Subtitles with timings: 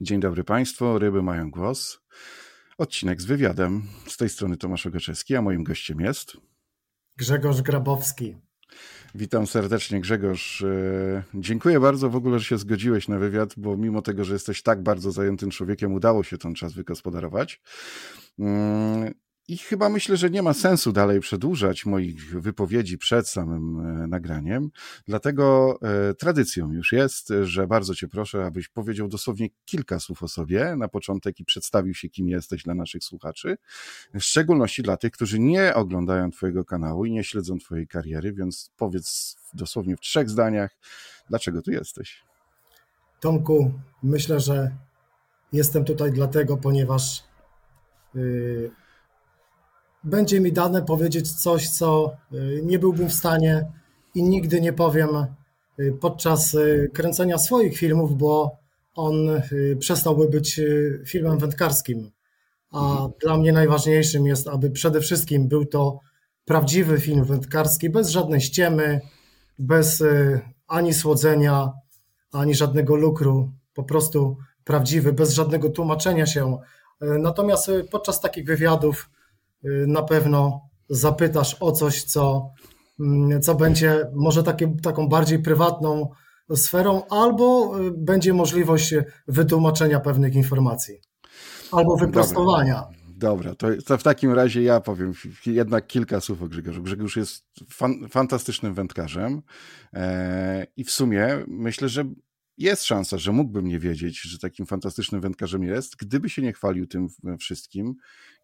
[0.00, 2.00] Dzień dobry Państwu, ryby mają głos.
[2.78, 3.82] Odcinek z wywiadem.
[4.06, 6.36] Z tej strony Tomasz Ogaczewski, a moim gościem jest...
[7.16, 8.36] Grzegorz Grabowski.
[9.14, 10.62] Witam serdecznie Grzegorz.
[10.62, 14.62] E, dziękuję bardzo w ogóle, że się zgodziłeś na wywiad, bo mimo tego, że jesteś
[14.62, 17.60] tak bardzo zajętym człowiekiem, udało się ten czas wygospodarować.
[19.48, 24.70] I chyba myślę, że nie ma sensu dalej przedłużać moich wypowiedzi przed samym e, nagraniem.
[25.06, 30.28] Dlatego e, tradycją już jest, że bardzo Cię proszę, abyś powiedział dosłownie kilka słów o
[30.28, 33.56] sobie na początek i przedstawił się, kim jesteś dla naszych słuchaczy.
[34.14, 38.70] W szczególności dla tych, którzy nie oglądają Twojego kanału i nie śledzą Twojej kariery, więc
[38.76, 40.76] powiedz dosłownie w trzech zdaniach,
[41.28, 42.24] dlaczego tu jesteś.
[43.20, 44.76] Tomku, myślę, że
[45.52, 47.24] jestem tutaj dlatego, ponieważ.
[48.14, 48.85] Yy
[50.06, 53.72] będzie mi dane powiedzieć coś, co y, nie byłbym w stanie
[54.14, 55.08] i nigdy nie powiem
[55.80, 58.56] y, podczas y, kręcenia swoich filmów, bo
[58.94, 59.14] on
[59.78, 60.60] przestałby być
[61.06, 62.10] filmem wędkarskim.
[62.70, 63.10] A mhm.
[63.20, 66.00] dla mnie najważniejszym jest, aby przede wszystkim był to
[66.44, 69.00] prawdziwy film wędkarski, bez żadnej ściemy,
[69.58, 70.02] bez
[70.66, 71.72] ani słodzenia,
[72.32, 76.58] ani żadnego lukru, po prostu prawdziwy, bez żadnego tłumaczenia się.
[77.00, 79.10] Natomiast podczas takich wywiadów
[79.86, 82.50] na pewno zapytasz o coś, co,
[83.00, 86.10] mm, co będzie może takie, taką bardziej prywatną
[86.54, 88.94] sferą, albo y, będzie możliwość
[89.28, 91.00] wytłumaczenia pewnych informacji,
[91.72, 92.74] albo wyprostowania.
[92.74, 92.96] Dobra.
[93.18, 95.12] Dobra, to, to, w takim razie ja powiem
[95.46, 96.82] jednak kilka słów o Grzegorzu.
[96.82, 99.42] Grzegorz jest fan, fantastycznym wędkarzem
[99.92, 102.04] e, i w sumie myślę, że
[102.58, 106.86] jest szansa, że mógłbym nie wiedzieć, że takim fantastycznym wędkarzem jest, gdyby się nie chwalił
[106.86, 107.94] tym wszystkim.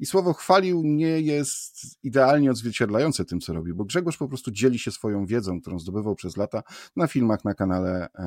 [0.03, 4.79] I słowo chwalił nie jest idealnie odzwierciedlające tym, co robi, bo Grzegorz po prostu dzieli
[4.79, 6.63] się swoją wiedzą, którą zdobywał przez lata
[6.97, 8.23] na filmach na kanale e,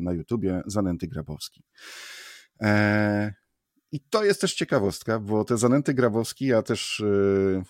[0.00, 1.64] na YouTubie Zanęty Grabowski.
[2.60, 3.34] E,
[3.92, 7.04] I to jest też ciekawostka, bo te zanęty Grabowski, ja też e,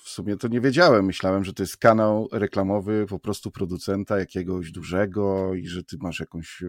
[0.04, 1.04] w sumie to nie wiedziałem.
[1.04, 6.20] Myślałem, że to jest kanał reklamowy po prostu producenta jakiegoś dużego i że ty masz
[6.20, 6.62] jakąś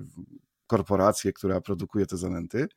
[0.67, 2.67] korporację, która produkuje te zanęty.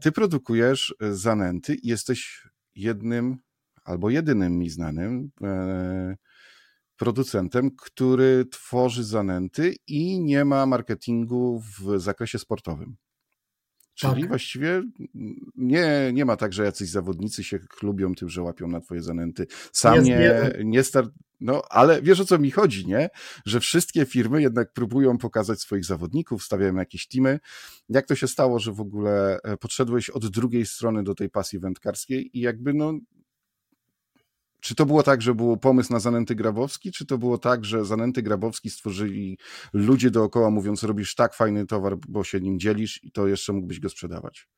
[0.00, 3.36] Ty produkujesz zanęty i jesteś jednym
[3.84, 6.16] albo jedynym mi znanym e,
[6.96, 12.96] producentem, który tworzy zanęty i nie ma marketingu w zakresie sportowym.
[13.94, 14.28] Czyli tak.
[14.28, 14.82] właściwie
[15.56, 19.46] nie, nie ma tak, że jacyś zawodnicy się chlubią tym, że łapią na twoje zanęty.
[19.72, 23.08] Sam nie, nie, start, no, ale wiesz o co mi chodzi, nie?
[23.46, 27.40] Że wszystkie firmy jednak próbują pokazać swoich zawodników, stawiają jakieś teamy.
[27.88, 31.58] Jak to się stało, że w ogóle e, podszedłeś od drugiej strony do tej pasji
[31.58, 32.92] wędkarskiej i jakby no
[34.60, 37.84] czy to było tak, że był pomysł na Zanęty Grabowski, czy to było tak, że
[37.84, 39.38] Zanęty Grabowski stworzyli
[39.72, 43.80] ludzie dookoła, mówiąc, robisz tak fajny towar, bo się nim dzielisz i to jeszcze mógłbyś
[43.80, 44.48] go sprzedawać?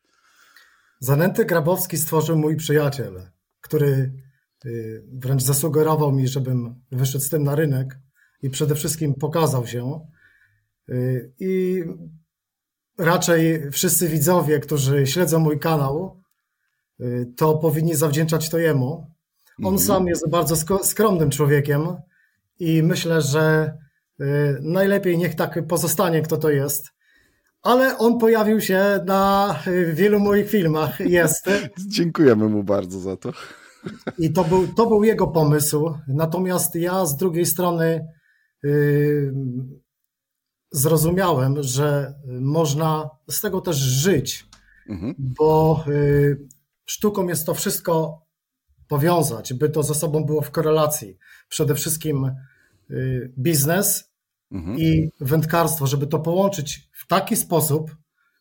[1.01, 3.23] Zanęty Grabowski stworzył mój przyjaciel,
[3.61, 4.13] który
[5.13, 7.99] wręcz zasugerował mi, żebym wyszedł z tym na rynek
[8.43, 10.01] i przede wszystkim pokazał się.
[10.89, 11.85] Y, I
[12.99, 16.23] raczej wszyscy widzowie, którzy śledzą mój kanał,
[17.01, 19.11] y, to powinni zawdzięczać to jemu,
[19.59, 19.79] on mhm.
[19.79, 21.97] sam jest bardzo skromnym człowiekiem
[22.59, 23.73] i myślę, że
[24.21, 24.25] y,
[24.63, 26.87] najlepiej niech tak pozostanie, kto to jest.
[27.63, 31.01] Ale on pojawił się na y, wielu moich filmach.
[31.01, 31.51] Jest.
[31.97, 33.33] Dziękujemy mu bardzo za to.
[34.19, 35.95] I to był, to był jego pomysł.
[36.09, 38.07] Natomiast ja z drugiej strony
[38.63, 39.35] yy,
[40.73, 44.47] zrozumiałem, że można z tego też żyć,
[44.89, 45.15] mhm.
[45.19, 46.49] bo yy,
[46.87, 48.23] sztuką jest to wszystko
[48.91, 51.19] powiązać, by to ze sobą było w korelacji.
[51.49, 52.31] Przede wszystkim
[52.91, 54.11] y, biznes
[54.53, 54.79] mhm.
[54.79, 57.97] i wędkarstwo, żeby to połączyć w taki sposób,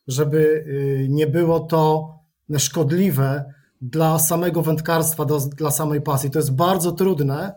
[0.07, 2.13] żeby y, nie było to
[2.57, 5.26] szkodliwe dla samego wędkarstwa,
[5.58, 6.31] dla samej pasji.
[6.31, 7.54] To jest bardzo trudne,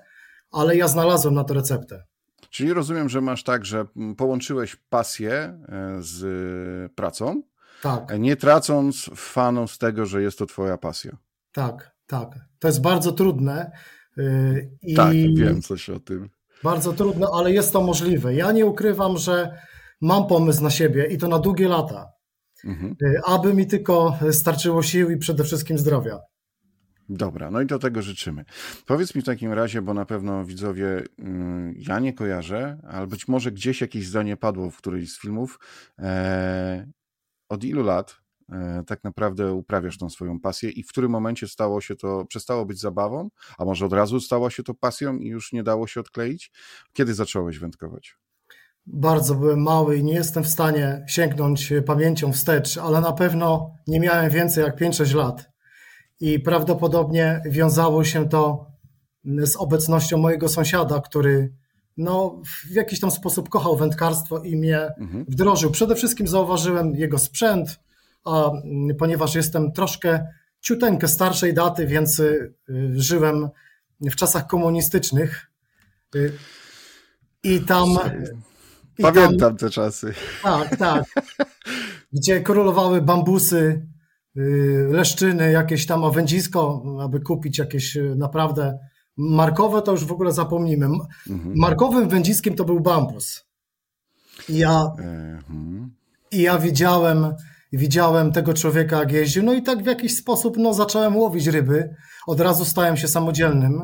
[0.52, 2.04] ale ja znalazłem na to receptę.
[2.50, 3.86] Czyli rozumiem, że masz tak, że
[4.16, 5.58] połączyłeś pasję e,
[6.00, 7.42] z pracą,
[7.82, 8.18] tak.
[8.18, 11.16] nie tracąc fanu z tego, że jest to twoja pasja.
[11.52, 12.28] Tak, tak.
[12.58, 13.72] To jest bardzo trudne.
[14.18, 16.30] Y, I tak, wiem coś o tym.
[16.62, 18.34] Bardzo trudne, ale jest to możliwe.
[18.34, 19.58] Ja nie ukrywam, że
[20.00, 22.12] mam pomysł na siebie i to na długie lata.
[22.64, 22.96] Mhm.
[23.02, 26.18] Y, aby mi tylko starczyło sił i przede wszystkim zdrowia.
[27.08, 28.44] Dobra, no i do tego życzymy.
[28.86, 31.04] Powiedz mi w takim razie, bo na pewno widzowie, y,
[31.76, 35.58] ja nie kojarzę, ale być może gdzieś jakieś zdanie padło w którejś z filmów.
[35.98, 36.86] E,
[37.48, 38.22] od ilu lat
[38.52, 42.66] E, tak naprawdę uprawiasz tą swoją pasję i w którym momencie stało się to, przestało
[42.66, 46.00] być zabawą, a może od razu stało się to pasją i już nie dało się
[46.00, 46.52] odkleić?
[46.92, 48.16] Kiedy zacząłeś wędkować?
[48.86, 54.00] Bardzo byłem mały i nie jestem w stanie sięgnąć pamięcią wstecz, ale na pewno nie
[54.00, 55.50] miałem więcej jak 5-6 lat.
[56.20, 58.66] I prawdopodobnie wiązało się to
[59.24, 61.52] z obecnością mojego sąsiada, który
[61.96, 65.24] no, w jakiś tam sposób kochał wędkarstwo i mnie mhm.
[65.28, 65.70] wdrożył.
[65.70, 67.80] Przede wszystkim zauważyłem jego sprzęt,
[68.24, 68.50] a
[68.98, 70.26] ponieważ jestem troszkę
[70.60, 72.52] ciuteńkę starszej daty, więc y,
[72.94, 73.48] żyłem
[74.00, 75.50] w czasach komunistycznych
[76.14, 76.32] y,
[77.42, 77.98] i tam...
[79.02, 80.14] Pamiętam tam, te czasy.
[80.42, 81.04] Tak, tak.
[82.12, 83.86] Gdzie królowały bambusy,
[84.36, 88.78] y, leszczyny, jakieś tam, a wędzisko, aby kupić jakieś naprawdę
[89.16, 90.86] markowe, to już w ogóle zapomnimy.
[91.30, 91.54] Mhm.
[91.56, 93.44] Markowym wędziskiem to był bambus.
[94.48, 95.94] I ja, mhm.
[96.30, 97.34] i ja widziałem
[97.72, 101.94] widziałem tego człowieka, jak jeździł, no i tak w jakiś sposób no, zacząłem łowić ryby.
[102.26, 103.82] Od razu stałem się samodzielnym.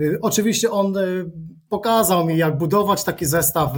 [0.00, 1.30] Y, oczywiście on y,
[1.68, 3.72] pokazał mi, jak budować taki zestaw.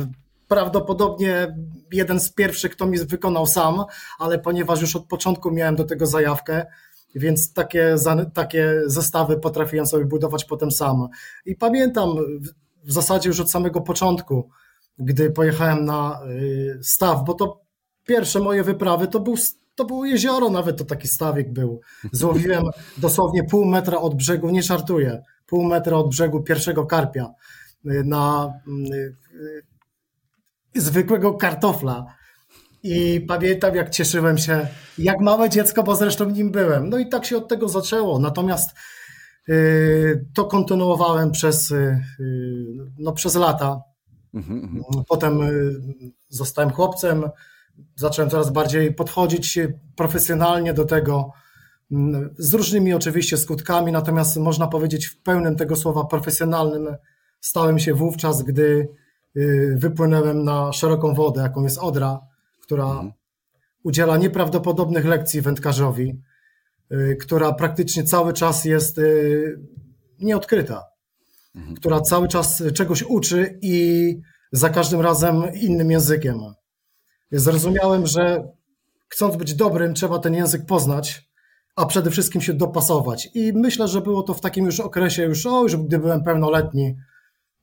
[0.51, 1.57] Prawdopodobnie
[1.93, 3.85] jeden z pierwszych, kto mi wykonał sam,
[4.19, 6.67] ale ponieważ już od początku miałem do tego zajawkę,
[7.15, 7.97] więc takie,
[8.35, 11.09] takie zestawy potrafiłem sobie budować potem sam.
[11.47, 12.09] I pamiętam
[12.85, 14.49] w zasadzie już od samego początku,
[14.99, 17.61] gdy pojechałem na y, staw, bo to
[18.07, 19.35] pierwsze moje wyprawy to, był,
[19.75, 21.81] to było jezioro, nawet to taki stawik był.
[22.13, 22.65] Złowiłem
[22.99, 27.35] dosłownie pół metra od brzegu, nie żartuję, pół metra od brzegu pierwszego karpia
[27.87, 29.70] y, na y, y,
[30.75, 32.07] zwykłego kartofla.
[32.83, 34.69] I pamiętam, jak cieszyłem się,
[34.99, 36.89] jak małe dziecko, bo zresztą nim byłem.
[36.89, 38.19] No i tak się od tego zaczęło.
[38.19, 38.71] Natomiast
[40.35, 41.75] to kontynuowałem przez,
[42.99, 43.81] no, przez lata.
[44.35, 45.05] Mhm, mhm.
[45.09, 45.41] Potem
[46.29, 47.31] zostałem chłopcem,
[47.97, 49.59] zacząłem coraz bardziej podchodzić
[49.97, 51.31] profesjonalnie do tego,
[51.93, 56.97] mm, z różnymi oczywiście skutkami, natomiast można powiedzieć w pełnym tego słowa profesjonalnym
[57.41, 58.89] stałem się wówczas, gdy
[59.77, 62.21] wypłynąłem na szeroką wodę, jaką jest Odra,
[62.63, 63.13] która mhm.
[63.83, 66.23] udziela nieprawdopodobnych lekcji wędkarzowi,
[66.93, 69.61] y, która praktycznie cały czas jest y,
[70.21, 70.85] nieodkryta,
[71.55, 71.77] mhm.
[71.77, 74.17] która cały czas czegoś uczy i
[74.53, 76.39] za każdym razem innym językiem.
[77.33, 78.49] Zrozumiałem, że
[79.09, 81.31] chcąc być dobrym, trzeba ten język poznać,
[81.77, 83.29] a przede wszystkim się dopasować.
[83.35, 86.97] I myślę, że było to w takim już okresie, już, o, już gdy byłem pełnoletni,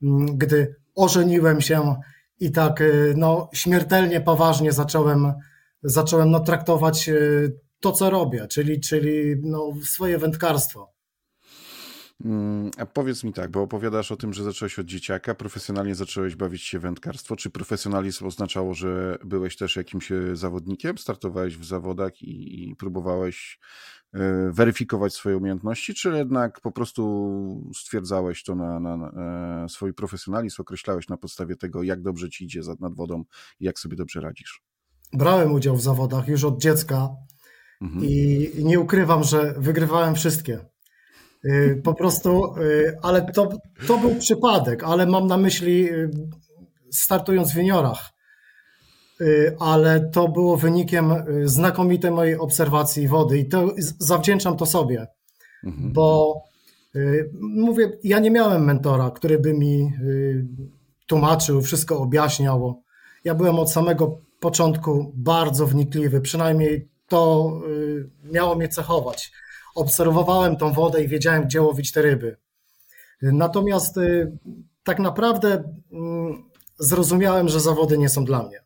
[0.02, 1.96] mm, gdy ożeniłem się
[2.40, 5.32] i tak y, no, śmiertelnie poważnie zacząłem,
[5.82, 10.98] zacząłem no, traktować y, to, co robię, czyli, czyli no, swoje wędkarstwo.
[12.24, 16.36] Mm, a powiedz mi tak, bo opowiadasz o tym, że zacząłeś od dzieciaka, profesjonalnie zacząłeś
[16.36, 17.36] bawić się wędkarstwo.
[17.36, 20.98] Czy profesjonalizm oznaczało, że byłeś też jakimś e, zawodnikiem?
[20.98, 23.58] Startowałeś w zawodach i, i próbowałeś
[24.50, 29.12] weryfikować swoje umiejętności, czy jednak po prostu stwierdzałeś to na, na, na,
[29.64, 33.24] e, swój profesjonalizm, określałeś na podstawie tego, jak dobrze ci idzie nad wodą
[33.60, 34.62] i jak sobie dobrze radzisz?
[35.12, 37.08] Brałem udział w zawodach już od dziecka
[37.80, 38.04] mhm.
[38.04, 40.64] i nie ukrywam, że wygrywałem wszystkie.
[41.44, 42.54] Y, po prostu,
[43.02, 43.48] ale to,
[43.86, 45.88] to był przypadek, ale mam na myśli
[46.90, 48.17] startując w juniorach.
[49.58, 55.06] Ale to było wynikiem znakomitej mojej obserwacji wody i to zawdzięczam to sobie,
[55.64, 55.92] mhm.
[55.92, 56.34] bo
[57.40, 59.92] mówię, ja nie miałem mentora, który by mi
[61.06, 62.82] tłumaczył, wszystko objaśniał.
[63.24, 67.52] Ja byłem od samego początku bardzo wnikliwy, przynajmniej to
[68.24, 69.32] miało mnie cechować
[69.78, 72.36] obserwowałem tą wodę i wiedziałem, gdzie łowić te ryby.
[73.22, 74.32] Natomiast y,
[74.84, 76.44] tak naprawdę mm,
[76.78, 78.60] zrozumiałem, że zawody nie są dla mnie.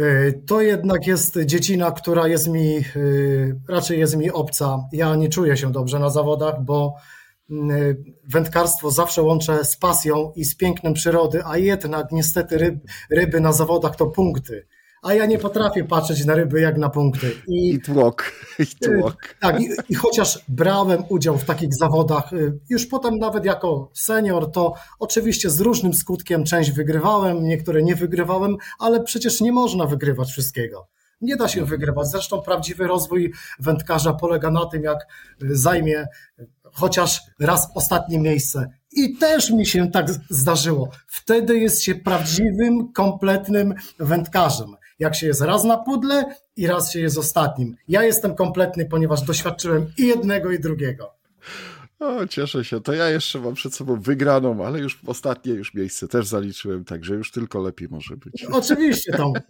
[0.00, 4.88] Y, to jednak jest dziedzina, która jest mi, y, raczej jest mi obca.
[4.92, 6.94] Ja nie czuję się dobrze na zawodach, bo
[7.50, 12.74] mm, wędkarstwo zawsze łączę z pasją i z pięknem przyrody, a jednak niestety ryb,
[13.10, 14.66] ryby na zawodach to punkty
[15.06, 17.32] a ja nie potrafię patrzeć na ryby jak na punkty.
[17.48, 18.32] I, I tłok.
[18.58, 19.16] I tłok.
[19.40, 24.52] Tak, i, i, chociaż brałem udział w takich zawodach, y, już potem nawet jako senior,
[24.52, 30.28] to oczywiście z różnym skutkiem część wygrywałem, niektóre nie wygrywałem, ale przecież nie można wygrywać
[30.30, 30.88] wszystkiego.
[31.20, 32.08] Nie da się wygrywać.
[32.08, 34.98] Zresztą prawdziwy rozwój wędkarza polega na tym, jak
[35.40, 36.06] zajmie
[36.72, 38.70] chociaż raz ostatnie miejsce.
[38.92, 40.88] I też mi się tak zdarzyło.
[41.06, 46.24] Wtedy jest się prawdziwym, kompletnym wędkarzem jak się jest raz na pudle
[46.56, 47.76] i raz się jest ostatnim.
[47.88, 51.15] Ja jestem kompletny, ponieważ doświadczyłem i jednego, i drugiego.
[51.98, 52.80] O, cieszę się.
[52.80, 57.14] To ja jeszcze mam przed sobą wygraną, ale już ostatnie już miejsce też zaliczyłem, także
[57.14, 58.44] już tylko lepiej może być.
[58.44, 59.32] Oczywiście, Tom.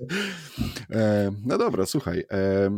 [0.91, 2.25] E, no dobra, słuchaj.
[2.31, 2.71] E,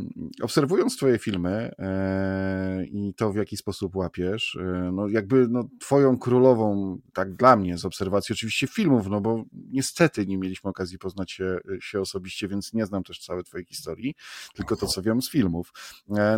[0.42, 4.58] obserwując twoje filmy e, i to, w jaki sposób łapiesz,
[4.92, 10.26] no jakby no, twoją królową, tak dla mnie, z obserwacji oczywiście filmów, no bo niestety
[10.26, 14.14] nie mieliśmy okazji poznać się, się osobiście, więc nie znam też całej twojej historii,
[14.54, 15.72] tylko to, co wiem z filmów.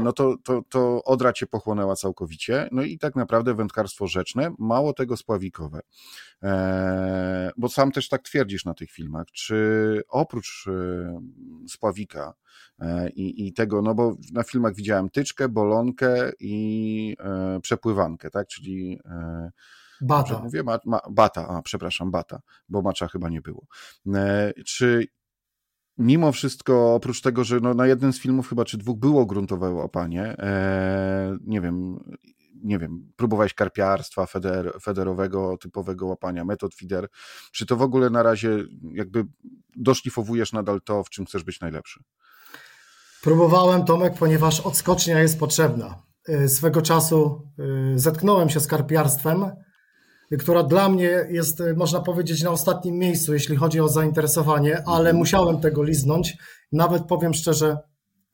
[0.00, 4.92] No to, to, to Odra cię pochłonęła całkowicie, no i tak naprawdę wędkarstwo rzeczne, mało
[4.92, 5.80] tego spławikowe.
[6.42, 11.20] E, bo sam też tak twierdzisz na tych filmach, czy oprócz e,
[11.68, 12.34] spławika
[12.78, 17.16] e, i, i tego, no bo na filmach widziałem tyczkę, bolonkę i
[17.62, 19.00] przepływankę, tak, czyli
[20.00, 20.40] Bata.
[20.42, 23.66] Mówię, ma, ma, bata, a przepraszam, bata, bo macza chyba nie było.
[24.66, 25.06] Czy
[26.00, 29.70] mimo wszystko, oprócz tego, że no na jednym z filmów chyba czy dwóch było gruntowe
[29.70, 32.00] łapanie, e, nie wiem,
[32.62, 37.08] nie wiem, próbowałeś karpiarstwa feder, federowego, typowego łapania, metod feeder,
[37.52, 39.24] czy to w ogóle na razie jakby
[39.76, 42.02] doszlifowujesz nadal to, w czym chcesz być najlepszy?
[43.22, 46.02] Próbowałem, Tomek, ponieważ odskocznia jest potrzebna.
[46.28, 47.48] Y, swego czasu
[47.94, 49.50] y, zetknąłem się z karpiarstwem,
[50.38, 55.10] która dla mnie jest, y, można powiedzieć, na ostatnim miejscu, jeśli chodzi o zainteresowanie, ale
[55.10, 55.16] mhm.
[55.16, 56.36] musiałem tego liznąć.
[56.72, 57.76] Nawet powiem szczerze,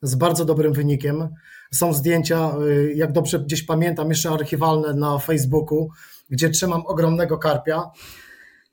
[0.01, 1.29] z bardzo dobrym wynikiem.
[1.71, 5.89] Są zdjęcia, y, jak dobrze gdzieś pamiętam, jeszcze archiwalne na Facebooku,
[6.29, 7.91] gdzie trzymam ogromnego karpia.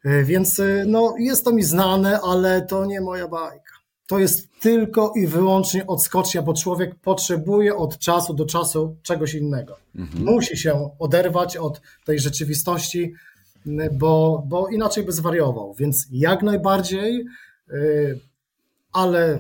[0.07, 3.75] Y, więc y, no, jest to mi znane, ale to nie moja bajka.
[4.07, 9.77] To jest tylko i wyłącznie odskocznia, bo człowiek potrzebuje od czasu do czasu czegoś innego.
[9.97, 10.25] Mhm.
[10.25, 13.15] Musi się oderwać od tej rzeczywistości,
[13.93, 15.75] bo, bo inaczej by zwariował.
[15.75, 17.25] Więc jak najbardziej,
[18.93, 19.39] ale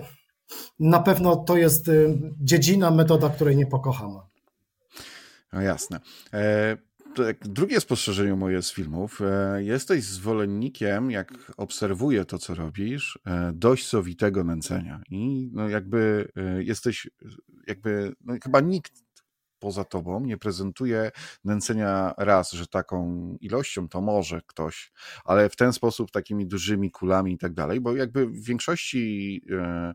[0.79, 4.19] na pewno to jest y, dziedzina, metoda, której nie pokocham.
[5.53, 6.01] No jasne.
[6.33, 6.77] E,
[7.41, 9.21] drugie spostrzeżenie moje z filmów.
[9.21, 15.01] E, jesteś zwolennikiem, jak obserwuję to, co robisz, e, dość sowitego nęcenia.
[15.11, 17.11] I no jakby jesteś,
[17.67, 18.93] jakby, no chyba nikt
[19.59, 21.11] poza tobą nie prezentuje
[21.45, 24.93] nęcenia raz, że taką ilością to może ktoś,
[25.25, 29.95] ale w ten sposób, takimi dużymi kulami i tak dalej, bo jakby w większości E,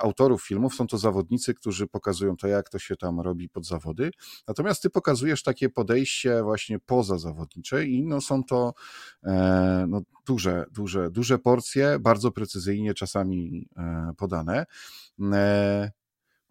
[0.00, 4.10] autorów filmów są to zawodnicy, którzy pokazują to, jak to się tam robi pod zawody.
[4.48, 8.74] Natomiast ty pokazujesz takie podejście właśnie poza zawodnicze i no są to
[9.24, 14.66] e, no, duże, duże, duże porcje, bardzo precyzyjnie czasami e, podane.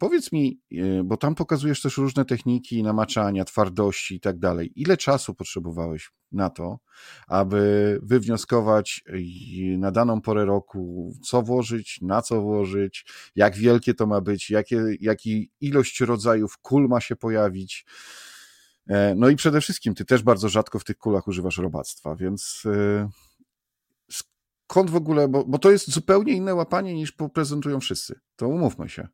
[0.02, 4.72] Powiedz mi, e, bo tam pokazujesz też różne techniki namaczania, twardości i tak dalej.
[4.76, 6.80] Ile czasu potrzebowałeś na to,
[7.28, 9.04] aby wywnioskować
[9.78, 13.06] na daną porę roku, co włożyć, na co włożyć,
[13.36, 17.86] jak wielkie to ma być, jakie, jaki ilość rodzajów kul ma się pojawić.
[18.88, 22.64] E, no i przede wszystkim, ty też bardzo rzadko w tych kulach używasz robactwa, więc
[22.66, 23.10] e,
[24.12, 28.20] skąd w ogóle, bo, bo to jest zupełnie inne łapanie niż prezentują wszyscy.
[28.36, 29.08] To umówmy się.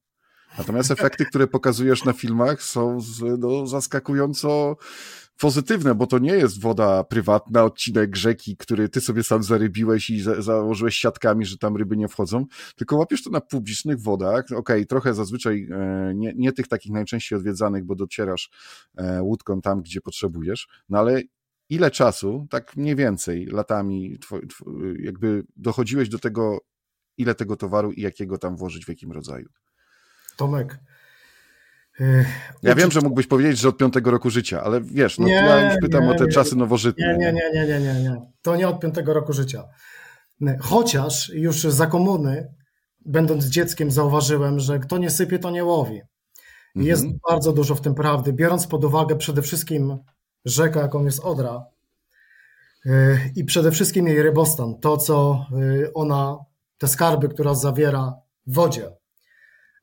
[0.57, 2.99] Natomiast efekty, które pokazujesz na filmach są
[3.39, 4.77] no, zaskakująco
[5.39, 10.21] pozytywne, bo to nie jest woda prywatna, odcinek rzeki, który ty sobie sam zarybiłeś i
[10.21, 12.45] za założyłeś siatkami, że tam ryby nie wchodzą,
[12.75, 14.45] tylko łapiesz to na publicznych wodach.
[14.45, 18.49] Okej, okay, trochę zazwyczaj e, nie, nie tych takich najczęściej odwiedzanych, bo docierasz
[18.97, 21.21] e, łódką tam, gdzie potrzebujesz, no ale
[21.69, 24.17] ile czasu, tak mniej więcej, latami,
[24.99, 26.59] jakby dochodziłeś do tego,
[27.17, 29.49] ile tego towaru i jakiego tam włożyć, w jakim rodzaju?
[30.37, 30.79] Tomek.
[31.99, 32.25] E,
[32.63, 35.71] ja wiem, że mógłbyś powiedzieć, że od piątego roku życia, ale wiesz, no, nie, ja
[35.71, 37.17] już pytam nie, o te nie, czasy nowożytne.
[37.17, 39.63] Nie, nie, nie, nie, nie, nie, To nie od piątego roku życia.
[40.59, 42.53] Chociaż już za komuny,
[43.05, 46.01] będąc dzieckiem, zauważyłem, że kto nie sypie, to nie łowi.
[46.75, 47.19] Jest mhm.
[47.29, 49.97] bardzo dużo w tym prawdy, biorąc pod uwagę przede wszystkim
[50.45, 51.65] rzekę, jaką jest Odra
[52.85, 55.45] e, i przede wszystkim jej rybostan, to co
[55.85, 56.37] e, ona,
[56.77, 58.13] te skarby, która zawiera
[58.47, 58.89] w wodzie.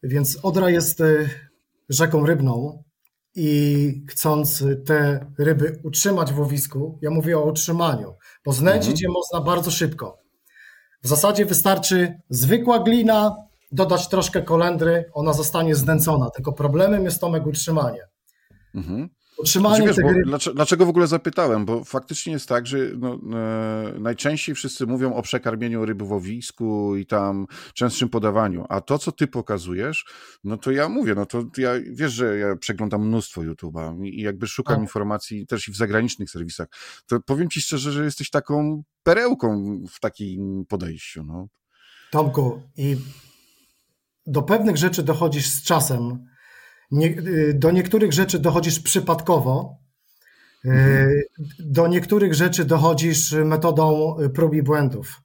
[0.05, 1.29] Więc Odra jest e,
[1.89, 2.83] rzeką rybną
[3.35, 9.03] i chcąc te ryby utrzymać w łowisku, ja mówię o utrzymaniu, bo znęcić mhm.
[9.03, 10.19] je można bardzo szybko.
[11.03, 13.37] W zasadzie wystarczy zwykła glina,
[13.73, 16.31] dodać troszkę kolendry, ona zostanie znęcona.
[16.31, 18.03] Tylko problemem jest Tomek utrzymanie.
[18.75, 19.09] Mhm.
[19.37, 21.65] Utrzymanie znaczy, wiesz, dlaczego, dlaczego w ogóle zapytałem?
[21.65, 26.97] Bo faktycznie jest tak, że no, e, najczęściej wszyscy mówią o przekarmieniu ryb w łowisku
[26.97, 30.05] i tam częstszym podawaniu, a to, co ty pokazujesz,
[30.45, 34.47] no to ja mówię, no to ja, wiesz, że ja przeglądam mnóstwo YouTube'a i jakby
[34.47, 34.83] szukam a.
[34.83, 36.69] informacji też i w zagranicznych serwisach,
[37.07, 41.49] to powiem ci szczerze, że jesteś taką perełką w takim podejściu, no.
[42.11, 42.97] Tomku, i
[44.27, 46.27] do pewnych rzeczy dochodzisz z czasem,
[46.91, 49.85] nie, y, do niektórych rzeczy dochodzisz przypadkowo,
[51.59, 55.21] Do niektórych rzeczy dochodzisz metodą prób i błędów.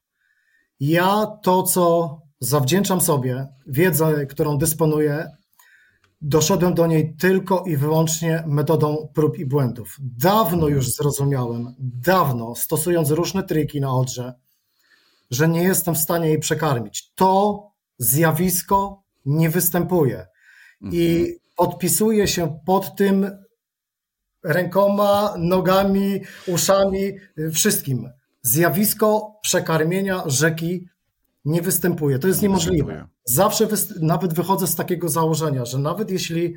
[0.80, 5.26] Ja to, co zawdzięczam sobie, wiedzę, którą dysponuję,
[6.22, 9.98] doszedłem do niej tylko i wyłącznie metodą prób i błędów.
[10.00, 14.34] Dawno już zrozumiałem, dawno, stosując różne triki na odrze,
[15.32, 17.12] że nie jestem w stanie jej przekarmić.
[17.16, 17.64] To
[17.98, 20.28] zjawisko nie występuje.
[20.82, 23.32] I podpisuję się pod tym
[24.44, 27.14] rękoma, nogami, uszami,
[27.54, 28.10] wszystkim.
[28.42, 30.88] Zjawisko przekarmienia rzeki
[31.46, 32.20] nie występuje.
[32.20, 33.08] To jest niemożliwe.
[33.26, 33.68] Zawsze
[34.02, 36.56] nawet wychodzę z takiego założenia, że nawet jeśli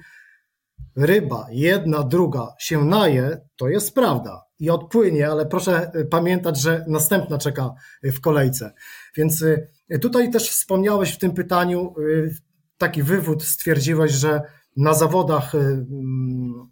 [0.97, 6.85] ryba, jedna, druga się naje, to jest prawda i odpłynie, ale proszę y, pamiętać, że
[6.89, 8.73] następna czeka w kolejce.
[9.17, 9.69] Więc y,
[10.01, 12.35] tutaj też wspomniałeś w tym pytaniu, y,
[12.79, 14.43] taki wywód stwierdziłeś, że
[14.77, 16.71] na zawodach mm,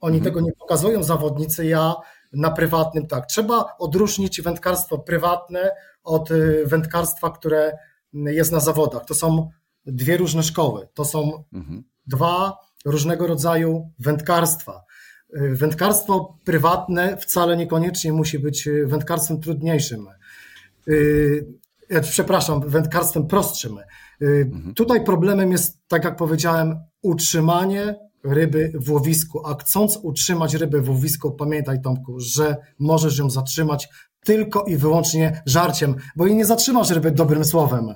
[0.00, 0.24] oni mhm.
[0.24, 1.94] tego nie pokazują, zawodnicy, ja
[2.32, 3.26] na prywatnym tak.
[3.26, 5.70] Trzeba odróżnić wędkarstwo prywatne
[6.04, 6.28] od
[6.64, 7.78] wędkarstwa, które
[8.12, 9.04] jest na zawodach.
[9.04, 9.50] To są
[9.86, 10.88] dwie różne szkoły.
[10.94, 11.84] To są mhm.
[12.06, 14.84] dwa różnego rodzaju wędkarstwa.
[15.32, 20.06] Wędkarstwo prywatne wcale niekoniecznie musi być wędkarstwem trudniejszym.
[20.88, 21.46] Y,
[21.88, 23.78] e, przepraszam, wędkarstwem prostszym.
[24.22, 24.74] Y, mhm.
[24.74, 29.46] Tutaj problemem jest, tak jak powiedziałem, utrzymanie ryby w łowisku.
[29.46, 33.88] A chcąc utrzymać rybę w łowisku, pamiętaj Tomku, że możesz ją zatrzymać
[34.24, 37.94] tylko i wyłącznie żarciem, bo jej nie zatrzymasz ryby dobrym słowem.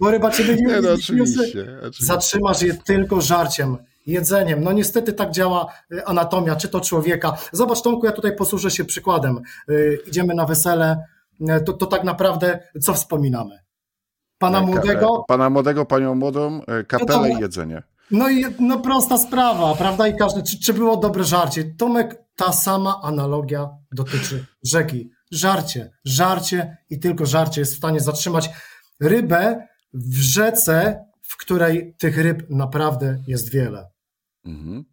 [0.00, 1.80] Bo ryba ciebie nie, nie no, oczywiście.
[2.00, 4.64] Zatrzymasz je tylko żarciem, jedzeniem.
[4.64, 7.36] No niestety tak działa y, anatomia, czy to człowieka.
[7.52, 9.40] Zobacz Tomku, ja tutaj posłużę się przykładem.
[9.68, 11.04] Yy, idziemy na wesele,
[11.40, 13.58] yy, to, to tak naprawdę co wspominamy?
[14.38, 15.24] Pana młodego?
[15.28, 17.82] Pana młodego, panią młodą, y, kapelę i jedzenie.
[18.10, 20.08] No i no prosta sprawa, prawda?
[20.08, 21.64] I każdy, czy, czy było dobre żarcie?
[21.64, 25.10] Tomek, ta sama analogia dotyczy rzeki.
[25.30, 28.50] Żarcie, żarcie i tylko żarcie jest w stanie zatrzymać
[29.00, 33.90] rybę w rzece, w której tych ryb naprawdę jest wiele.
[34.44, 34.84] Mhm.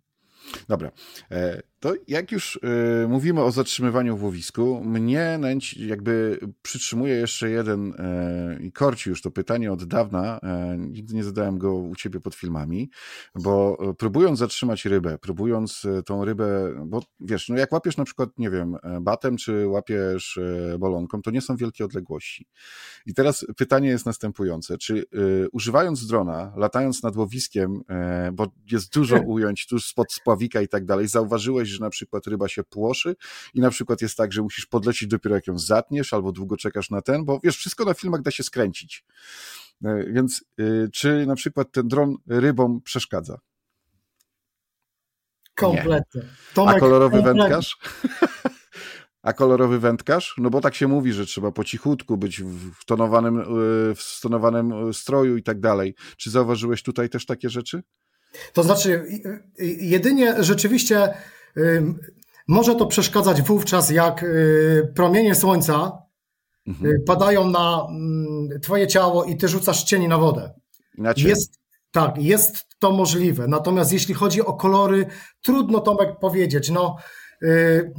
[0.70, 0.92] Dobra.
[1.32, 2.56] E, to jak już
[3.04, 9.10] y, mówimy o zatrzymywaniu w łowisku, mnie nęci, jakby przytrzymuje jeszcze jeden y, i korci
[9.10, 10.40] już to pytanie od dawna,
[10.78, 12.90] nigdy nie zadałem go u ciebie pod filmami,
[13.36, 18.50] bo próbując zatrzymać rybę, próbując tą rybę, bo wiesz, no jak łapiesz na przykład, nie
[18.50, 20.40] wiem, batem, czy łapiesz
[20.80, 22.48] bolonką, to nie są wielkie odległości.
[23.06, 25.06] I teraz pytanie jest następujące, czy
[25.52, 27.82] używając drona, latając nad łowiskiem,
[28.34, 32.48] bo jest dużo ujęć tuż spod spławika i tak dalej, zauważyłeś, że na przykład ryba
[32.48, 33.16] się płoszy
[33.54, 36.90] i na przykład jest tak, że musisz podlecieć dopiero jak ją zatniesz albo długo czekasz
[36.90, 39.06] na ten, bo wiesz, wszystko na filmach da się skręcić.
[39.86, 43.40] E, więc y, czy na przykład ten dron rybom przeszkadza?
[45.56, 46.22] Kompletnie.
[46.54, 47.42] Tomek, A kolorowy kompletnie.
[47.42, 47.78] wędkarz?
[49.24, 50.36] A kolorowy wędkarz?
[50.38, 52.42] No bo tak się mówi, że trzeba po cichutku być
[52.80, 53.44] w tonowanym, y,
[53.96, 55.96] w stonowanym stroju i tak dalej.
[56.18, 57.84] Czy zauważyłeś tutaj też takie rzeczy?
[58.54, 59.06] To znaczy,
[59.80, 61.14] jedynie rzeczywiście
[62.48, 66.02] może to przeszkadzać wówczas, jak y, promienie słońca
[66.68, 66.92] mhm.
[66.92, 70.54] Y, padają na mm, twoje ciało i ty rzucasz cieni na wodę.
[70.98, 71.24] Inaczej.
[71.24, 71.60] Jest,
[71.92, 73.48] tak, jest to możliwe.
[73.48, 75.06] Natomiast jeśli chodzi o kolory,
[75.42, 76.70] trudno Tomek powiedzieć.
[76.70, 76.98] No,
[77.44, 77.94] y,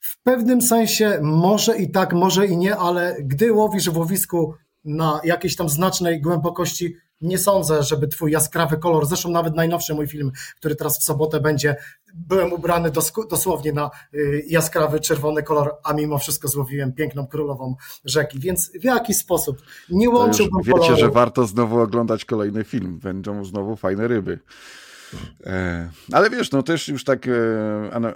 [0.00, 5.20] w pewnym sensie może i tak, może i nie, ale gdy łowisz w łowisku na
[5.24, 10.32] jakiejś tam znacznej głębokości, nie sądzę, żeby twój jaskrawy kolor, zresztą nawet najnowszy mój film,
[10.56, 11.76] który teraz w sobotę będzie,
[12.14, 12.90] byłem ubrany
[13.30, 17.74] dosłownie na y, jaskrawy czerwony kolor, a mimo wszystko złowiłem piękną królową
[18.04, 20.96] rzeki, więc w jaki sposób nie łączyłbym Wiecie, koloru.
[20.96, 24.38] że warto znowu oglądać kolejny film, będą znowu fajne ryby.
[25.46, 28.12] E, ale wiesz, no też już tak e,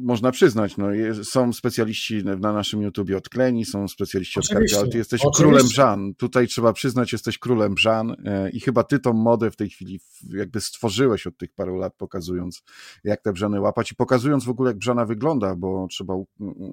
[0.00, 0.86] można przyznać, no,
[1.22, 5.42] są specjaliści na naszym YouTubie od Kleni, są specjaliści od Karpia, ale ty jesteś Oczywiście.
[5.42, 6.14] królem brzan.
[6.14, 10.00] Tutaj trzeba przyznać, jesteś królem brzan e, i chyba ty tą modę w tej chwili
[10.30, 12.62] jakby stworzyłeś od tych paru lat, pokazując
[13.04, 16.14] jak te brzany łapać i pokazując w ogóle jak brzana wygląda, bo trzeba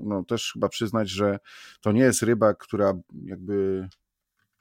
[0.04, 1.39] no, też chyba przyznać, że
[1.82, 2.94] to nie jest ryba, która
[3.26, 3.88] jakby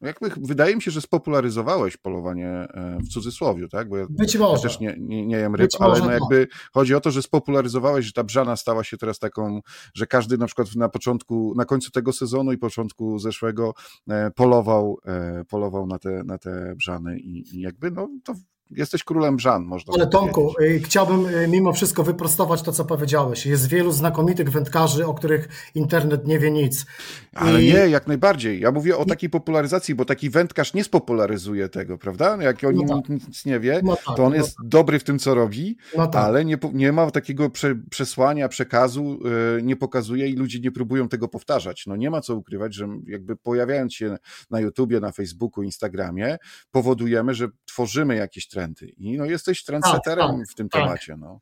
[0.01, 3.89] jakby, wydaje mi się, że spopularyzowałeś polowanie e, w cudzysłowiu, tak?
[3.89, 4.57] Bo ja, Być może.
[4.57, 6.59] Ja też nie, nie, nie jem ryb, Być ale no jakby tak.
[6.73, 9.61] chodzi o to, że spopularyzowałeś, że ta brzana stała się teraz taką,
[9.95, 13.75] że każdy na przykład na początku, na końcu tego sezonu i początku zeszłego
[14.09, 18.35] e, polował, e, polował na te, na te brzany i, i jakby no to
[18.71, 20.85] jesteś królem Brzan, można Ale Tomku, powiedzieć.
[20.85, 23.47] chciałbym mimo wszystko wyprostować to, co powiedziałeś.
[23.47, 26.87] Jest wielu znakomitych wędkarzy, o których internet nie wie nic.
[27.35, 27.67] Ale I...
[27.67, 28.61] nie, jak najbardziej.
[28.61, 32.37] Ja mówię o takiej popularyzacji, bo taki wędkarz nie spopularyzuje tego, prawda?
[32.41, 33.09] Jak o nim no tak.
[33.09, 34.67] nic nie wie, no tak, to on no jest tak.
[34.69, 36.25] dobry w tym, co robi, no tak.
[36.25, 39.19] ale nie, nie ma takiego prze, przesłania, przekazu,
[39.57, 41.87] yy, nie pokazuje i ludzie nie próbują tego powtarzać.
[41.87, 44.17] No nie ma co ukrywać, że jakby pojawiając się
[44.51, 46.37] na YouTubie, na Facebooku, Instagramie,
[46.71, 48.87] powodujemy, że tworzymy jakieś trendy.
[48.97, 50.83] I no jesteś trendsetterem tak, tak, w tym tak.
[50.83, 51.17] temacie.
[51.17, 51.41] No.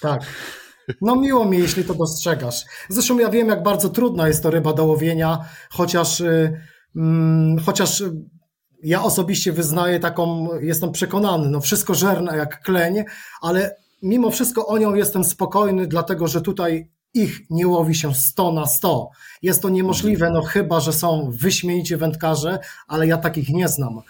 [0.00, 0.22] Tak.
[1.00, 2.64] No miło mi, jeśli to dostrzegasz.
[2.88, 6.60] Zresztą ja wiem, jak bardzo trudna jest to ryba do łowienia, chociaż, y,
[6.96, 8.02] mm, chociaż
[8.82, 13.04] ja osobiście wyznaję taką, jestem przekonany, no wszystko żerne jak kleń,
[13.42, 18.52] ale mimo wszystko o nią jestem spokojny, dlatego że tutaj ich nie łowi się 100
[18.52, 19.10] na 100.
[19.42, 24.00] Jest to niemożliwe, no chyba, że są wyśmienici wędkarze, ale ja takich nie znam.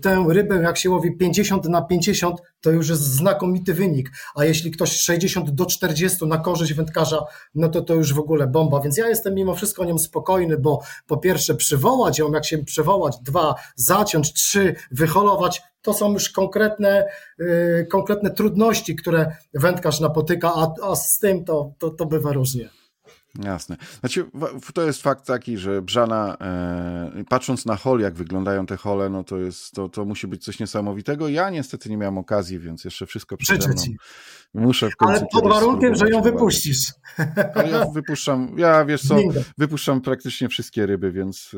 [0.00, 4.70] Tę rybę, jak się łowi 50 na 50, to już jest znakomity wynik, a jeśli
[4.70, 8.96] ktoś 60 do 40 na korzyść wędkarza, no to to już w ogóle bomba, więc
[8.96, 13.54] ja jestem mimo wszystko nią spokojny, bo po pierwsze przywołać ją, jak się przywołać, dwa,
[13.76, 20.96] zaciąć, trzy, wyholować, to są już konkretne, yy, konkretne trudności, które wędkarz napotyka, a, a
[20.96, 22.68] z tym to, to, to bywa różnie.
[23.34, 23.76] Jasne.
[24.00, 24.24] Znaczy,
[24.74, 29.24] to jest fakt taki, że Brzana, e, patrząc na hol, jak wyglądają te hole, no
[29.24, 31.28] to jest, to, to musi być coś niesamowitego.
[31.28, 33.82] Ja niestety nie miałem okazji, więc jeszcze wszystko przede mną.
[34.54, 36.92] Muszę w końcu Ale pod warunkiem, że ją wypuścisz.
[37.54, 39.16] Ale ja wypuszczam, ja wiesz co,
[39.58, 41.50] wypuszczam praktycznie wszystkie ryby, więc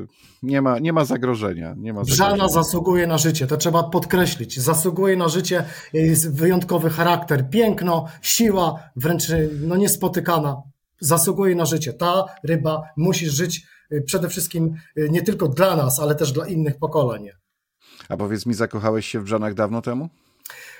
[0.42, 1.74] nie ma, nie ma zagrożenia.
[1.78, 2.48] Nie ma Brzana zagrożenia.
[2.48, 4.61] zasługuje na życie, to trzeba podkreślić.
[4.61, 9.26] Zasługuje na życie, jest wyjątkowy charakter, piękno, siła, wręcz
[9.61, 10.62] no niespotykana
[11.01, 11.93] zasługuje na życie.
[11.93, 16.47] Ta ryba musi żyć y, przede wszystkim y, nie tylko dla nas, ale też dla
[16.47, 17.29] innych pokoleń.
[18.09, 20.09] A powiedz mi, zakochałeś się w brzanach dawno temu?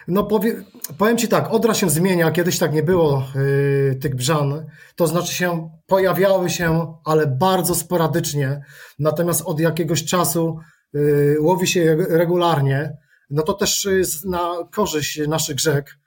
[0.09, 0.65] No powie,
[0.99, 5.35] powiem Ci tak, Odra się zmienia, kiedyś tak nie było yy, tych brzan, to znaczy
[5.35, 8.61] się pojawiały się, ale bardzo sporadycznie,
[8.99, 10.59] natomiast od jakiegoś czasu
[10.93, 12.97] yy, łowi się regularnie,
[13.31, 15.99] no to też jest na korzyść naszych rzek,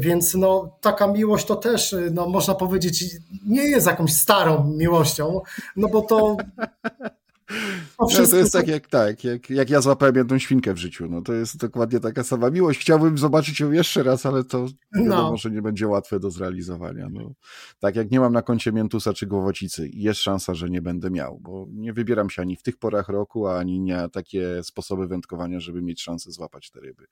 [0.00, 3.04] więc no, taka miłość to też, no, można powiedzieć,
[3.46, 5.40] nie jest jakąś starą miłością,
[5.76, 6.36] no bo to.
[7.48, 11.08] To, no, to jest tak, jak, tak jak, jak ja złapałem jedną świnkę w życiu.
[11.10, 12.80] No, to jest dokładnie taka sama miłość.
[12.80, 15.36] Chciałbym zobaczyć ją jeszcze raz, ale to wiadomo, no.
[15.36, 17.08] że nie będzie łatwe do zrealizowania.
[17.10, 17.32] No,
[17.78, 21.38] tak jak nie mam na koncie miętusa czy głowocicy, jest szansa, że nie będę miał,
[21.40, 25.82] bo nie wybieram się ani w tych porach roku, ani nie takie sposoby wędkowania, żeby
[25.82, 27.06] mieć szansę złapać te ryby.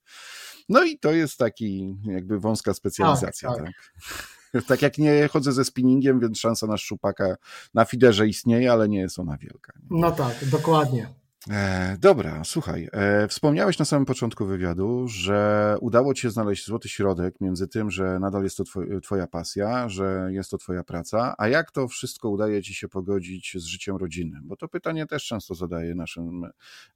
[0.68, 3.58] No i to jest taki jakby wąska specjalizacja, tak?
[3.58, 3.66] tak.
[3.66, 4.35] tak?
[4.68, 7.36] tak jak nie chodzę ze spinningiem, więc szansa na szczupaka
[7.74, 9.72] na fiderze istnieje, ale nie jest ona wielka.
[9.90, 11.08] No tak, dokładnie.
[11.50, 16.88] E, dobra, słuchaj, e, wspomniałeś na samym początku wywiadu, że udało ci się znaleźć złoty
[16.88, 21.34] środek między tym, że nadal jest to twoj, twoja pasja, że jest to twoja praca,
[21.38, 24.42] a jak to wszystko udaje ci się pogodzić z życiem rodzinnym?
[24.44, 26.44] Bo to pytanie też często zadaję naszym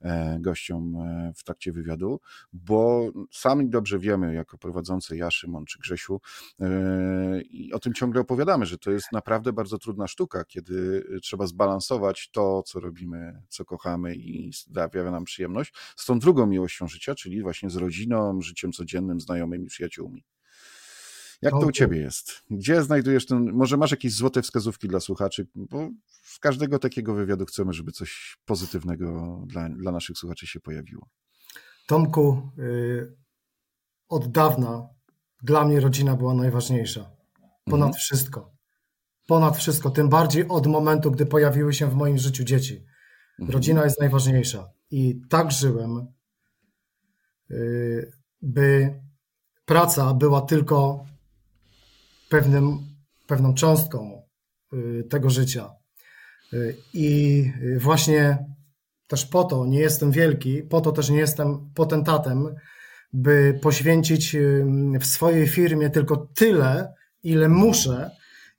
[0.01, 2.21] e, gościom e, w trakcie wywiadu,
[2.53, 6.21] bo sami dobrze wiemy, jako prowadzący ja, Szymon czy Grzesiu,
[6.61, 11.47] e, i o tym ciągle opowiadamy, że to jest naprawdę bardzo trudna sztuka, kiedy trzeba
[11.47, 16.89] zbalansować to, co robimy, co kochamy i i sprawia nam przyjemność, z tą drugą miłością
[16.89, 20.25] życia, czyli właśnie z rodziną, życiem codziennym, znajomymi, przyjaciółmi.
[21.43, 22.43] Jak to u ciebie jest?
[22.51, 25.89] Gdzie znajdujesz ten, może masz jakieś złote wskazówki dla słuchaczy, bo
[26.23, 31.09] z każdego takiego wywiadu chcemy, żeby coś pozytywnego dla, dla naszych słuchaczy się pojawiło.
[31.87, 33.17] Tomku, yy,
[34.09, 34.89] od dawna
[35.43, 37.11] dla mnie rodzina była najważniejsza.
[37.65, 38.01] Ponad mhm.
[38.01, 38.53] wszystko.
[39.27, 39.91] Ponad wszystko.
[39.91, 42.85] Tym bardziej od momentu, gdy pojawiły się w moim życiu dzieci.
[43.41, 43.51] Mhm.
[43.51, 44.71] Rodzina jest najważniejsza.
[44.91, 46.07] I tak żyłem,
[47.51, 49.01] y, by
[49.65, 51.05] praca była tylko
[52.29, 52.79] pewnym,
[53.27, 54.23] pewną cząstką
[54.73, 55.71] y, tego życia.
[56.53, 57.45] Y, I
[57.77, 58.39] właśnie
[59.07, 62.55] też po to nie jestem wielki, po to też nie jestem potentatem,
[63.13, 64.37] by poświęcić
[65.01, 68.11] w swojej firmie tylko tyle, ile muszę,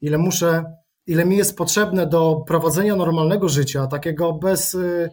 [0.02, 5.10] ile muszę ile mi jest potrzebne do prowadzenia normalnego życia, takiego bez, y,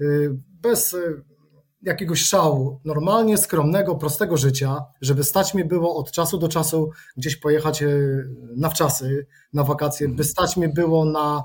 [0.00, 0.30] y,
[0.62, 1.22] bez y,
[1.82, 7.36] jakiegoś szału, normalnie skromnego, prostego życia, żeby stać mi było od czasu do czasu gdzieś
[7.36, 7.84] pojechać
[8.56, 11.44] na wczasy, na wakacje, by stać mi było na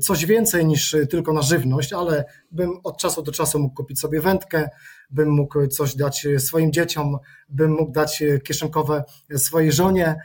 [0.00, 4.20] coś więcej niż tylko na żywność, ale bym od czasu do czasu mógł kupić sobie
[4.20, 4.68] wędkę,
[5.10, 7.16] bym mógł coś dać swoim dzieciom,
[7.48, 9.04] bym mógł dać kieszonkowe
[9.36, 10.16] swojej żonie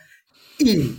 [0.59, 0.93] i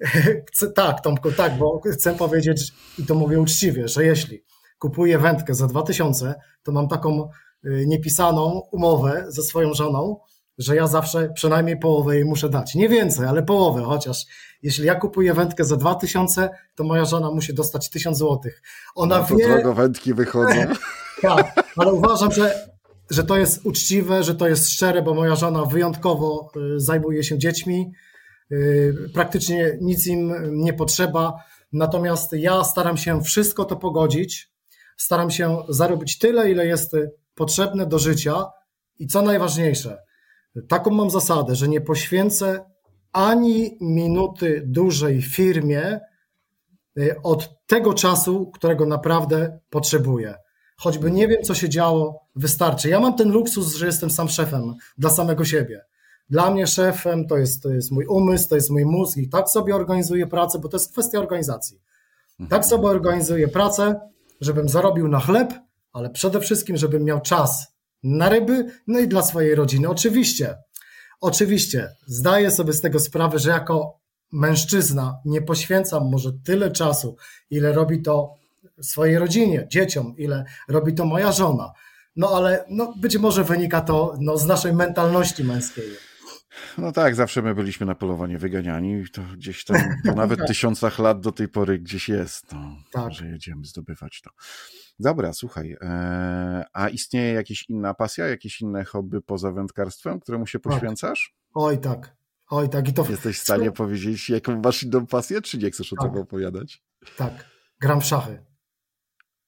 [0.74, 4.44] tak, Tomku, tak, bo chcę powiedzieć i to mówię uczciwie, że jeśli
[4.78, 7.28] kupuję wędkę za 2000, to mam taką
[7.64, 10.16] niepisaną umowę ze swoją żoną,
[10.58, 12.74] że ja zawsze przynajmniej połowę jej muszę dać.
[12.74, 14.26] Nie więcej, ale połowę, chociaż
[14.62, 18.62] jeśli ja kupuję wędkę za 2000, to moja żona musi dostać 1000 złotych.
[18.94, 19.48] Ona no to wie...
[19.48, 20.54] drogo wędki wychodzą.
[21.22, 22.68] tak, ale uważam, że,
[23.10, 27.38] że to jest uczciwe, że to jest szczere, bo moja żona wyjątkowo y, zajmuje się
[27.38, 28.07] dziećmi, y,
[29.14, 30.34] praktycznie nic im
[30.64, 31.34] nie potrzeba,
[31.72, 34.52] natomiast ja staram się wszystko to pogodzić,
[34.96, 36.96] staram się zarobić tyle, ile jest
[37.34, 38.46] potrzebne do życia
[38.98, 39.98] i co najważniejsze,
[40.68, 42.64] taką mam zasadę, że nie poświęcę
[43.12, 46.00] ani minuty dużej firmie
[46.98, 50.34] y, od tego czasu, którego naprawdę potrzebuję.
[50.76, 52.88] Choćby nie wiem, co się działo, wystarczy.
[52.88, 55.80] Ja mam ten luksus, że jestem sam szefem dla samego siebie.
[56.30, 59.48] Dla mnie szefem to jest, to jest mój umysł, to jest mój mózg i tak
[59.48, 61.80] sobie organizuję pracę, bo to jest kwestia organizacji.
[62.48, 64.00] Tak sobie organizuję pracę,
[64.40, 65.54] żebym zarobił na chleb,
[65.92, 67.66] ale przede wszystkim, żebym miał czas
[68.02, 69.88] na ryby, no i dla swojej rodziny.
[69.88, 70.56] Oczywiście,
[71.20, 73.98] oczywiście zdaję sobie z tego sprawę, że jako
[74.32, 77.16] mężczyzna nie poświęcam może tyle czasu,
[77.50, 78.34] ile robi to
[78.80, 81.72] swojej rodzinie, dzieciom, ile robi to moja żona.
[82.16, 85.84] No ale no, być może wynika to no, z naszej mentalności męskiej.
[86.78, 90.48] No tak, zawsze my byliśmy na polowanie wyganiani, to gdzieś tam po nawet tak.
[90.48, 93.12] tysiącach lat do tej pory gdzieś jest, no, tak.
[93.12, 94.30] że jedziemy zdobywać to.
[94.98, 100.58] Dobra, słuchaj, e, a istnieje jakaś inna pasja, jakieś inne hobby poza wędkarstwem, któremu się
[100.58, 100.72] tak.
[100.72, 101.34] poświęcasz?
[101.34, 101.50] Tak.
[101.54, 102.16] Oj tak,
[102.50, 102.88] oj tak.
[102.88, 103.06] I to...
[103.10, 106.12] Jesteś w stanie powiedzieć, jaką masz inną pasję, czy nie chcesz o tak.
[106.12, 106.82] tym opowiadać?
[107.16, 107.44] Tak,
[107.80, 108.44] gram w szachy.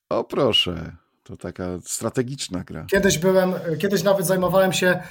[0.09, 0.97] O proszę,
[1.31, 2.87] to taka strategiczna gra.
[2.91, 5.03] Kiedyś byłem, kiedyś nawet zajmowałem się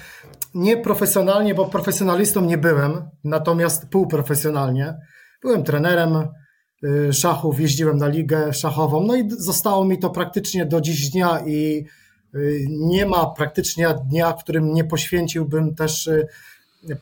[0.53, 4.97] nieprofesjonalnie, bo profesjonalistą nie byłem, natomiast półprofesjonalnie.
[5.41, 6.27] Byłem trenerem
[6.83, 11.39] y, szachów, jeździłem na ligę szachową, no i zostało mi to praktycznie do dziś dnia
[11.45, 11.85] i
[12.35, 16.27] y, nie ma praktycznie dnia, w którym nie poświęciłbym też y,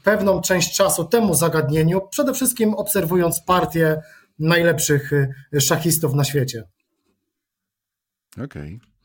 [0.04, 4.02] pewną część czasu temu zagadnieniu, przede wszystkim obserwując partię
[4.40, 5.12] najlepszych
[5.60, 6.64] szachistów na świecie.
[8.44, 8.46] Okej.
[8.46, 8.97] Okay.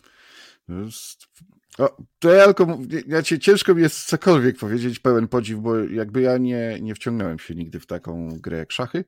[1.79, 6.21] O, to ja tylko, ja cię, ciężko mi jest cokolwiek powiedzieć, pełen podziw, bo jakby
[6.21, 9.05] ja nie, nie wciągnąłem się nigdy w taką grę jak szachy.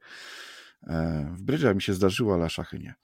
[0.87, 2.95] E, w brydża mi się zdarzyło, ale szachy nie.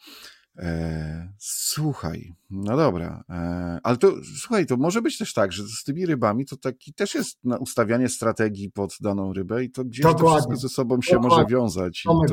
[0.57, 5.85] E, słuchaj, no dobra, e, ale to słuchaj, to może być też tak, że z
[5.85, 10.03] tymi rybami to taki też jest na ustawianie strategii pod daną rybę i to gdzieś
[10.03, 10.29] dokładnie.
[10.29, 11.37] to wszystko ze sobą się dokładnie.
[11.37, 12.03] może wiązać.
[12.03, 12.31] Tomek,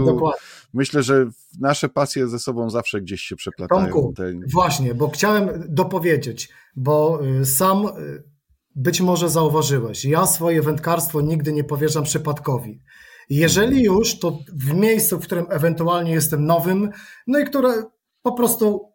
[0.74, 3.82] myślę, że nasze pasje ze sobą zawsze gdzieś się przeplatają.
[3.82, 4.14] Tomku.
[4.54, 8.24] Właśnie, bo chciałem dopowiedzieć, bo y, sam y,
[8.76, 12.82] być może zauważyłeś, ja swoje wędkarstwo nigdy nie powierzam przypadkowi.
[13.30, 13.84] Jeżeli mhm.
[13.84, 16.90] już, to w miejscu, w którym ewentualnie jestem nowym,
[17.28, 17.84] no i które
[18.22, 18.92] po prostu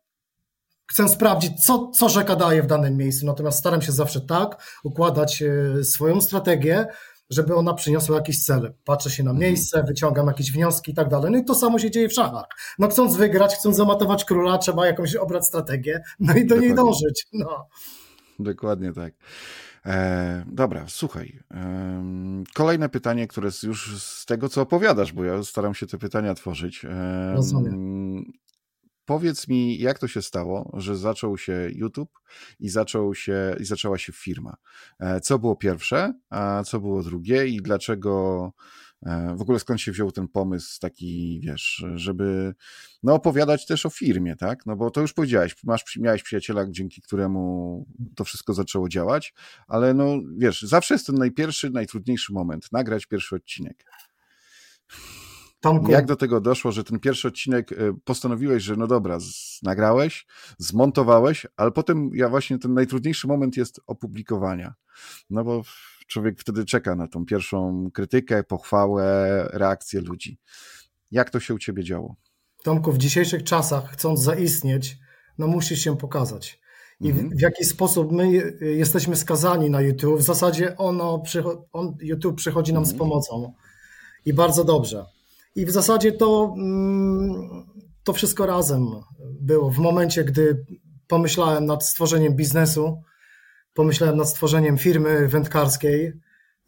[0.90, 3.26] chcę sprawdzić, co, co rzeka daje w danym miejscu.
[3.26, 6.86] Natomiast staram się zawsze tak układać e, swoją strategię,
[7.30, 8.74] żeby ona przyniosła jakiś cel.
[8.84, 9.50] Patrzę się na mhm.
[9.50, 11.32] miejsce, wyciągam jakieś wnioski i tak dalej.
[11.32, 12.46] No i to samo się dzieje w szachach.
[12.78, 16.66] No chcąc wygrać, chcąc zamatować króla, trzeba jakąś obrać strategię, no i do Dokładnie.
[16.66, 17.26] niej dążyć.
[17.32, 17.68] No.
[18.38, 19.14] Dokładnie tak.
[19.86, 21.38] E, dobra, słuchaj.
[21.50, 22.04] E,
[22.54, 26.34] kolejne pytanie, które jest już z tego, co opowiadasz, bo ja staram się te pytania
[26.34, 26.84] tworzyć.
[26.84, 28.24] E, Rozumiem.
[29.04, 32.18] Powiedz mi, jak to się stało, że zaczął się YouTube
[32.60, 34.56] i, zaczął się, i zaczęła się firma?
[35.00, 38.52] E, co było pierwsze, a co było drugie i dlaczego
[39.02, 42.54] e, w ogóle skąd się wziął ten pomysł taki, wiesz, żeby
[43.02, 44.66] no, opowiadać też o firmie, tak?
[44.66, 47.86] No bo to już powiedziałeś, masz, miałeś przyjaciela, dzięki któremu
[48.16, 49.34] to wszystko zaczęło działać,
[49.68, 53.84] ale no wiesz, zawsze jest ten najpierwszy, najtrudniejszy moment, nagrać pierwszy odcinek.
[55.62, 55.90] Tomku.
[55.90, 59.18] Jak do tego doszło, że ten pierwszy odcinek e, postanowiłeś, że no dobra,
[59.62, 60.26] nagrałeś,
[60.58, 64.74] zmontowałeś, ale potem ja właśnie ten najtrudniejszy moment jest opublikowania.
[65.30, 65.62] No bo
[66.06, 70.38] człowiek wtedy czeka na tą pierwszą krytykę, pochwałę, reakcję ludzi.
[71.10, 72.16] Jak to się u ciebie działo?
[72.62, 74.98] Tomku, w dzisiejszych czasach, chcąc zaistnieć,
[75.38, 76.60] no musisz się pokazać.
[77.00, 77.36] I w, mhm.
[77.36, 80.18] w jaki sposób my jesteśmy skazani na YouTube?
[80.18, 81.22] W zasadzie ono,
[81.72, 83.08] on, YouTube przychodzi nam z mhm.
[83.08, 83.52] pomocą.
[84.24, 85.06] I bardzo dobrze.
[85.54, 87.66] I w zasadzie to, mm,
[88.04, 88.86] to wszystko razem
[89.40, 89.70] było.
[89.70, 90.64] W momencie, gdy
[91.06, 93.02] pomyślałem nad stworzeniem biznesu,
[93.74, 96.12] pomyślałem nad stworzeniem firmy wędkarskiej,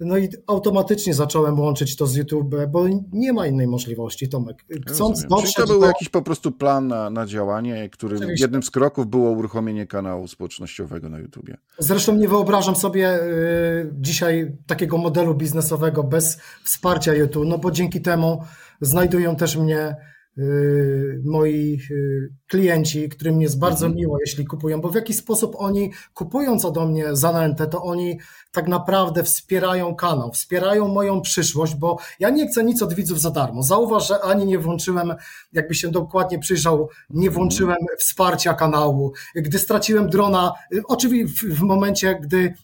[0.01, 4.65] no i automatycznie zacząłem łączyć to z YouTube, bo nie ma innej możliwości, Tomek.
[4.89, 5.87] Chcąc dotrzeć Czyli to był do...
[5.87, 8.45] jakiś po prostu plan na, na działanie, którym Oczywiście.
[8.45, 11.51] jednym z kroków było uruchomienie kanału społecznościowego na YouTube.
[11.79, 18.03] Zresztą nie wyobrażam sobie y, dzisiaj takiego modelu biznesowego bez wsparcia YouTube, no bo dzięki
[18.03, 18.43] temu
[18.81, 19.97] znajdują też mnie
[20.39, 24.01] y, moi y, klienci, którym jest bardzo Mhm.
[24.01, 28.19] miło, jeśli kupują, bo w jakiś sposób oni kupując ode mnie zanętę, to oni
[28.53, 33.31] tak naprawdę wspierają kanał, wspierają moją przyszłość, bo ja nie chcę nic od widzów za
[33.31, 33.63] darmo.
[33.63, 35.15] Zauważ, że ani nie włączyłem,
[35.53, 39.13] jakby się dokładnie przyjrzał, nie włączyłem wsparcia kanału.
[39.35, 42.55] Gdy straciłem drona, y, oczywiście w, w momencie, gdy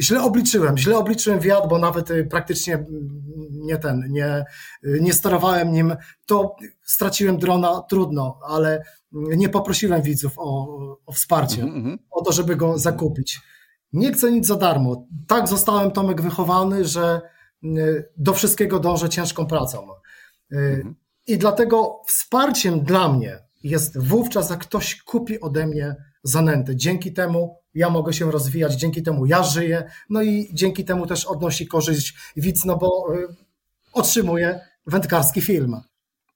[0.00, 2.88] źle obliczyłem, źle obliczyłem wiatr, bo nawet y, praktycznie mm,
[3.52, 4.44] nie ten, nie,
[4.84, 8.82] y, nie sterowałem nim, to straciłem drona, trudno, ale
[9.12, 10.68] nie poprosiłem widzów o,
[11.06, 11.98] o wsparcie, Mhm, mhm.
[12.10, 13.40] o to, żeby go zakupić.
[13.92, 15.06] Nie chcę nic za darmo.
[15.26, 17.20] Tak zostałem Tomek wychowany, że
[17.64, 19.78] y, do wszystkiego dążę ciężką pracą.
[20.52, 20.94] Y, Mhm.
[21.26, 26.76] I dlatego wsparciem dla mnie jest wówczas, jak ktoś kupi ode mnie zanętę.
[26.76, 31.24] Dzięki temu ja mogę się rozwijać, dzięki temu ja żyję, no i dzięki temu też
[31.24, 33.36] odnosi korzyść widz, no bo y,
[33.92, 35.76] otrzymuje wędkarski film.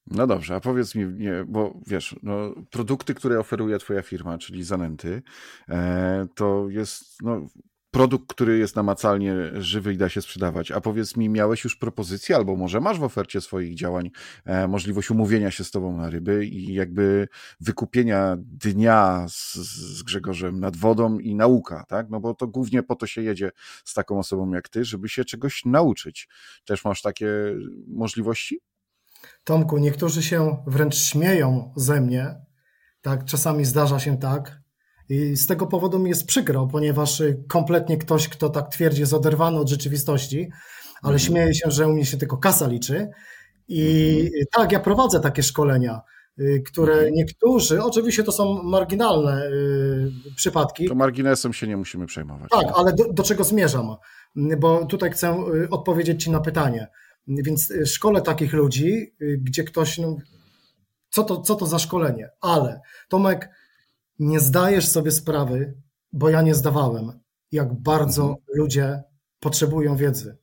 [0.06, 4.64] No dobrze, a powiedz mi, nie, bo wiesz, no, produkty, które oferuje Twoja firma, czyli
[4.64, 5.22] zanęty,
[5.68, 7.46] e, to jest no,
[7.94, 10.70] produkt, który jest namacalnie żywy i da się sprzedawać.
[10.70, 14.10] A powiedz mi, miałeś już propozycję, albo może masz w ofercie swoich działań
[14.44, 17.28] e, możliwość umówienia się z Tobą na ryby i jakby
[17.60, 19.54] wykupienia dnia z,
[19.98, 22.10] z Grzegorzem nad wodą i nauka, tak?
[22.10, 23.50] No bo to głównie po to się jedzie
[23.84, 26.28] z taką osobą jak Ty, żeby się czegoś nauczyć.
[26.64, 27.28] Też masz takie
[27.88, 28.60] możliwości?
[29.44, 32.34] Tomku, niektórzy się wręcz śmieją ze mnie.
[33.02, 34.63] Tak, czasami zdarza się tak.
[35.08, 39.12] I z tego powodu mi jest przykro, ponieważ y, kompletnie ktoś, kto tak twierdzi, jest
[39.12, 40.50] oderwany od rzeczywistości,
[41.02, 41.18] ale Mhm.
[41.18, 43.08] śmieje się, że u mnie się tylko kasa liczy.
[43.68, 44.44] I Mhm.
[44.52, 46.00] tak, ja prowadzę takie szkolenia,
[46.38, 47.14] y, które Mhm.
[47.14, 52.50] niektórzy, oczywiście to są marginalne y, przypadki, To marginesem się nie musimy przejmować.
[52.50, 53.96] tak, ale do, do czego zmierzam?
[54.58, 56.88] Bo tutaj chcę odpowiedzieć Ci na pytanie.
[57.28, 60.16] Więc szkole takich ludzi, gdzie ktoś, no,
[61.10, 62.30] co to, co to za szkolenie?
[62.40, 63.48] Ale Tomek,
[64.18, 65.74] nie zdajesz sobie sprawy,
[66.12, 67.20] bo ja nie zdawałem,
[67.52, 68.40] jak bardzo Mhm.
[68.54, 69.02] ludzie
[69.40, 70.36] potrzebują wiedzy.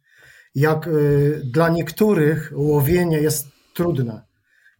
[0.55, 4.21] Jak y, dla niektórych łowienie jest trudne.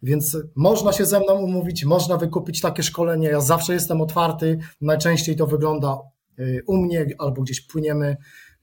[0.04, 3.28] Więc można się ze mną umówić, można wykupić takie szkolenie.
[3.28, 4.60] Ja zawsze jestem otwarty.
[4.82, 5.98] Najczęściej to wygląda
[6.40, 8.18] y, u mnie albo gdzieś płyniemy,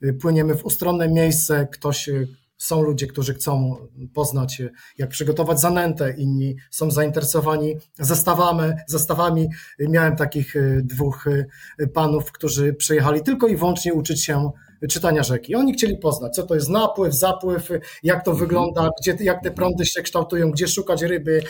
[0.05, 1.69] y, płyniemy w ustronne miejsce.
[1.73, 3.77] Ktoś, y, są ludzie, którzy chcą
[4.15, 8.73] poznać, y, jak przygotować zanętę, inni są zainteresowani zestawami.
[8.87, 9.49] zestawami.
[9.79, 11.47] Miałem takich y, dwóch y,
[11.95, 14.51] panów, którzy przyjechali tylko i wyłącznie uczyć się
[14.91, 15.55] czytania rzeki.
[15.55, 17.69] Oni chcieli poznać, co to jest napływ, zapływ,
[18.03, 21.43] jak to wygląda, gdzie, jak te prądy się kształtują, gdzie szukać ryby,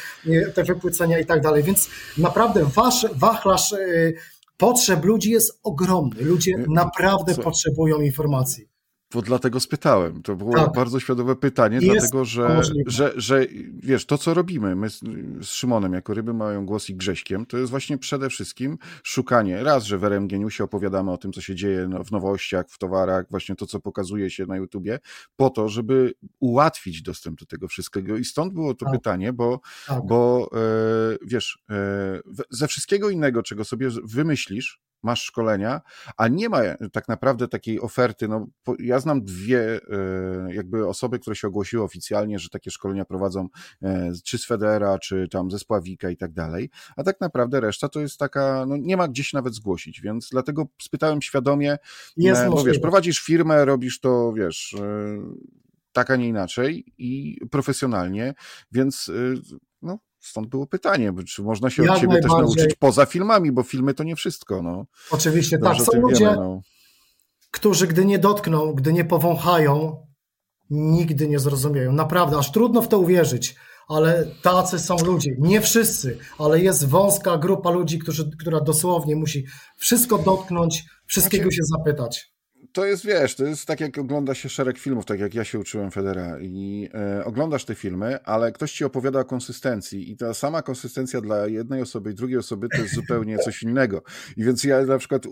[0.54, 1.62] te wypłycenia i tak dalej.
[1.62, 3.74] Więc naprawdę wasz wachlarz
[4.56, 6.22] potrzeb ludzi jest ogromny.
[6.22, 7.42] Ludzie naprawdę co?
[7.42, 8.68] potrzebują informacji.
[9.14, 10.22] Bo dlatego spytałem.
[10.22, 10.72] To było Tak.
[10.74, 12.90] bardzo świadome pytanie, Jest dlatego że, możliwe.
[12.90, 15.00] że, że wiesz, to co robimy, my z,
[15.40, 19.84] z Szymonem jako ryby mają głos i Grześkiem, to jest właśnie przede wszystkim szukanie, raz,
[19.84, 23.26] że w RM Geniusie opowiadamy o tym, co się dzieje no, w nowościach, w towarach,
[23.30, 24.98] właśnie to, co pokazuje się na YouTubie,
[25.36, 28.16] po to, żeby ułatwić dostęp do tego wszystkiego.
[28.16, 28.94] I stąd było to Tak.
[28.94, 30.06] pytanie, bo Tak.
[30.06, 30.58] bo e,
[31.26, 35.80] wiesz, e, ze wszystkiego innego, czego sobie wymyślisz, masz szkolenia,
[36.16, 36.60] a nie ma
[36.92, 38.28] tak naprawdę takiej oferty.
[38.28, 38.46] No,
[38.78, 43.48] ja znam dwie e, jakby osoby, które się ogłosiły oficjalnie, że takie szkolenia prowadzą
[43.82, 47.88] e, czy z Federa, czy tam ze Spławika i tak dalej, a tak naprawdę reszta
[47.88, 51.78] to jest taka, no nie ma gdzieś nawet zgłosić, więc dlatego spytałem świadomie,
[52.16, 55.18] Jest e, bo wiesz, prowadzisz firmę, robisz to, wiesz, e,
[55.92, 58.34] tak, a nie inaczej i profesjonalnie,
[58.72, 59.10] więc
[59.82, 63.94] no, stąd było pytanie, czy można się od ciebie też nauczyć poza filmami, bo filmy
[63.94, 64.86] to nie wszystko, no.
[65.10, 65.76] Oczywiście, tak.
[65.76, 66.60] Dobrze o Są ludzie, wiemy, no.
[67.50, 70.06] którzy gdy nie dotkną, gdy nie powąchają,
[70.70, 71.92] nigdy nie zrozumieją.
[71.92, 73.54] Naprawdę, aż trudno w to uwierzyć,
[73.88, 75.30] ale tacy są ludzie.
[75.38, 81.56] Nie wszyscy, ale jest wąska grupa ludzi, którzy, która dosłownie musi wszystko dotknąć, wszystkiego Znaczy-
[81.56, 82.32] się zapytać.
[82.72, 85.58] To jest, wiesz, to jest tak jak ogląda się szereg filmów, tak jak ja się
[85.58, 90.34] uczyłem Federa i e, oglądasz te filmy, ale ktoś ci opowiada o konsystencji i ta
[90.34, 94.02] sama konsystencja dla jednej osoby i drugiej osoby to jest zupełnie coś innego.
[94.36, 95.30] I więc ja na przykład, y,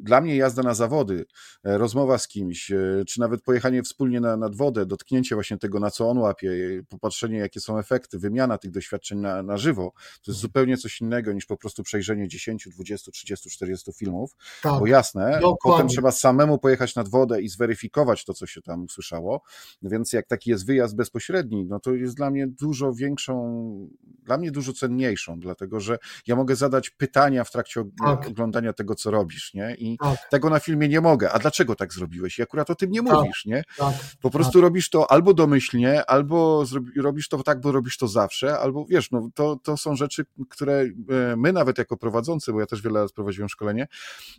[0.00, 1.24] dla mnie jazda na zawody,
[1.64, 5.80] e, rozmowa z kimś, e, czy nawet pojechanie wspólnie na, nad wodę, dotknięcie właśnie tego,
[5.80, 9.92] na co on łapie, e, popatrzenie jakie są efekty, wymiana tych doświadczeń na, na żywo,
[10.22, 14.80] to jest zupełnie coś innego niż po prostu przejrzenie 10, 20, 30, 40 filmów, Tak,
[14.80, 15.56] bo jasne, Dokładnie.
[15.62, 19.42] potem trzeba samemu pojechać nad wodę i zweryfikować to, co się tam usłyszało.
[19.82, 24.50] Więc jak taki jest wyjazd bezpośredni, no to jest dla mnie dużo większą, dla mnie
[24.50, 28.28] dużo cenniejszą, dlatego że ja mogę zadać pytania w trakcie tak.
[28.28, 29.74] oglądania tego, co robisz, nie?
[29.78, 30.18] I tak.
[30.30, 31.32] tego na filmie nie mogę.
[31.32, 32.38] A dlaczego tak zrobiłeś?
[32.38, 33.14] I akurat o tym nie tak.
[33.14, 33.62] mówisz, nie?
[33.76, 33.94] Tak.
[34.20, 34.62] Po prostu tak.
[34.62, 36.64] robisz to albo domyślnie, albo
[36.96, 40.80] robisz to tak, bo robisz to zawsze, albo wiesz, no to, to są rzeczy, które
[40.80, 43.88] e, my nawet jako prowadzący, bo ja też wiele lat prowadziłem szkolenie,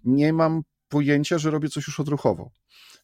[0.04, 2.52] nie mam pojęcia, że robię coś już odruchowo.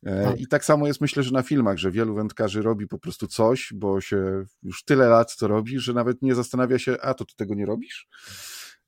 [0.05, 0.39] E, tak.
[0.39, 3.73] I tak samo jest myślę, że na filmach, że wielu wędkarzy robi po prostu coś,
[3.75, 7.35] bo się już tyle lat to robi, że nawet nie zastanawia się, a to ty
[7.35, 8.07] tego nie robisz?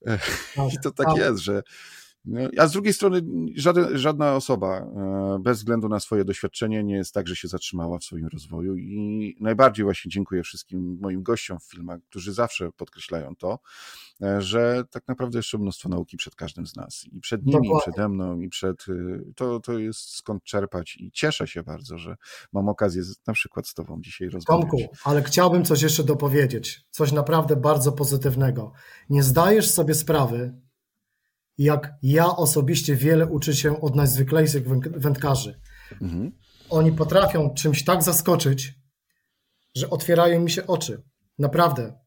[0.05, 0.17] E,
[0.55, 0.73] tak.
[0.73, 1.17] I to tak, tak.
[1.17, 1.63] jest, że
[2.57, 3.21] a z drugiej strony
[3.55, 7.99] żaden, żadna osoba e, bez względu na swoje doświadczenie nie jest tak, że się zatrzymała
[7.99, 13.35] w swoim rozwoju i najbardziej właśnie dziękuję wszystkim moim gościom w filmach, którzy zawsze podkreślają
[13.35, 13.59] to,
[14.21, 17.77] e, że tak naprawdę jeszcze mnóstwo nauki przed każdym z nas i przed nimi, Dokładnie.
[17.77, 21.97] i przede mną i przed, y, to, to jest skąd czerpać i cieszę się bardzo,
[21.97, 22.15] że
[22.53, 24.61] mam okazję na przykład z tobą dzisiaj rozmawiać.
[24.61, 28.71] Tomku, ale chciałbym coś jeszcze dopowiedzieć, coś naprawdę bardzo pozytywnego.
[29.09, 30.53] Nie zdajesz sobie sprawy,
[31.59, 35.59] jak ja osobiście wiele uczę się od najzwyklejszych wędkarzy.
[36.01, 36.31] Mhm.
[36.69, 38.73] Oni potrafią czymś tak zaskoczyć,
[39.75, 41.03] że otwierają mi się oczy.
[41.39, 41.99] Naprawdę.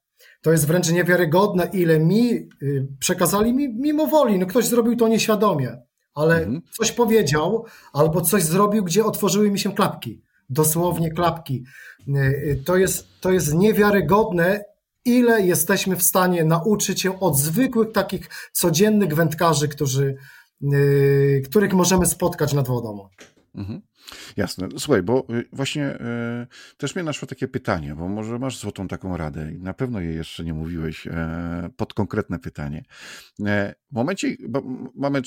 [0.42, 2.32] To jest wręcz niewiarygodne, ile mi
[2.62, 4.38] y, przekazali mi mimo woli.
[4.38, 5.76] No ktoś zrobił to nieświadomie,
[6.14, 6.62] ale mhm.
[6.78, 10.22] coś powiedział albo coś zrobił, gdzie otworzyły mi się klapki.
[10.50, 11.64] Dosłownie klapki.
[12.08, 14.64] Y, y, to jest, to jest niewiarygodne
[15.04, 20.16] ile jesteśmy w stanie nauczyć się od zwykłych takich codziennych wędkarzy, którzy,
[20.60, 23.08] yy, których możemy spotkać nad wodą.
[23.54, 23.82] Mhm.
[24.36, 24.68] Jasne.
[24.78, 29.16] Słuchaj, bo y, właśnie y, też mnie naszło takie pytanie, bo może masz złotą taką
[29.16, 31.10] radę i na pewno jej jeszcze nie mówiłeś y,
[31.76, 32.84] pod konkretne pytanie.
[33.46, 34.62] E, w momencie, bo
[34.94, 35.22] mamy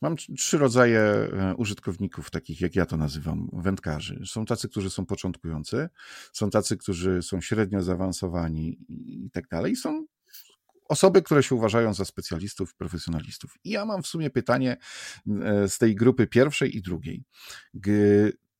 [0.00, 4.22] Mam trzy rodzaje e, użytkowników, takich jak ja to nazywam, wędkarzy.
[4.26, 5.88] Są tacy, którzy są początkujący,
[6.32, 9.76] są tacy, którzy są średnio zaawansowani i tak dalej.
[9.76, 10.06] Są
[10.88, 13.54] osoby, które się uważają za specjalistów, profesjonalistów.
[13.64, 14.76] I ja mam w sumie pytanie
[15.42, 17.24] e, z tej grupy pierwszej i drugiej.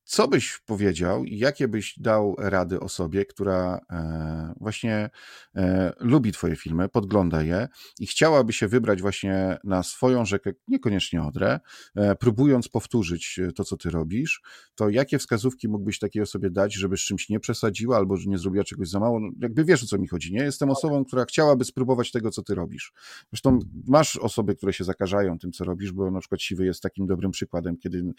[0.04, 5.10] Co byś powiedział i jakie byś dał rady osobie, która e, właśnie
[5.56, 11.22] e, lubi Twoje filmy, podgląda je i chciałaby się wybrać właśnie na swoją rzekę, niekoniecznie
[11.22, 11.60] Odrę,
[11.94, 14.42] e, próbując powtórzyć to, co Ty robisz,
[14.74, 18.64] to jakie wskazówki mógłbyś takiej osobie dać, żeby z czymś nie przesadziła albo nie zrobiła
[18.64, 19.20] czegoś za mało?
[19.20, 20.42] No, jakby wiesz, o co mi chodzi, nie?
[20.42, 22.92] Jestem osobą, która chciałaby spróbować tego, co Ty robisz.
[23.32, 27.06] Zresztą masz osoby, które się zakażają tym, co robisz, bo na przykład Siwy jest takim
[27.06, 28.12] dobrym przykładem, kiedy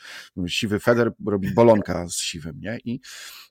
[0.48, 1.54] Siwy Feder robi
[2.10, 2.78] z siwym, nie?
[2.86, 3.00] I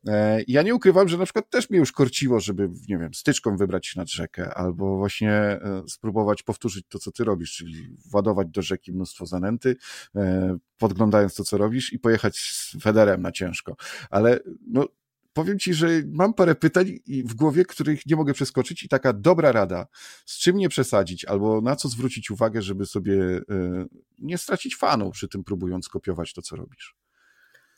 [0.07, 3.57] e, ja nie ukrywam, że na przykład też mnie już korciło, żeby, nie wiem, styczką
[3.57, 8.49] wybrać się nad rzekę, albo właśnie e, spróbować powtórzyć to, co ty robisz, czyli władować
[8.49, 9.77] do rzeki mnóstwo zanęty,
[10.17, 13.77] e, podglądając to, co robisz i pojechać z federem na ciężko.
[14.11, 14.89] Ale no,
[15.35, 19.53] powiem ci, że mam parę pytań w głowie, których nie mogę przeskoczyć i taka dobra
[19.53, 19.87] rada,
[20.27, 23.87] z czym nie przesadzić albo na co zwrócić uwagę, żeby sobie e,
[24.19, 26.97] nie stracić fanu przy tym próbując kopiować to, co robisz.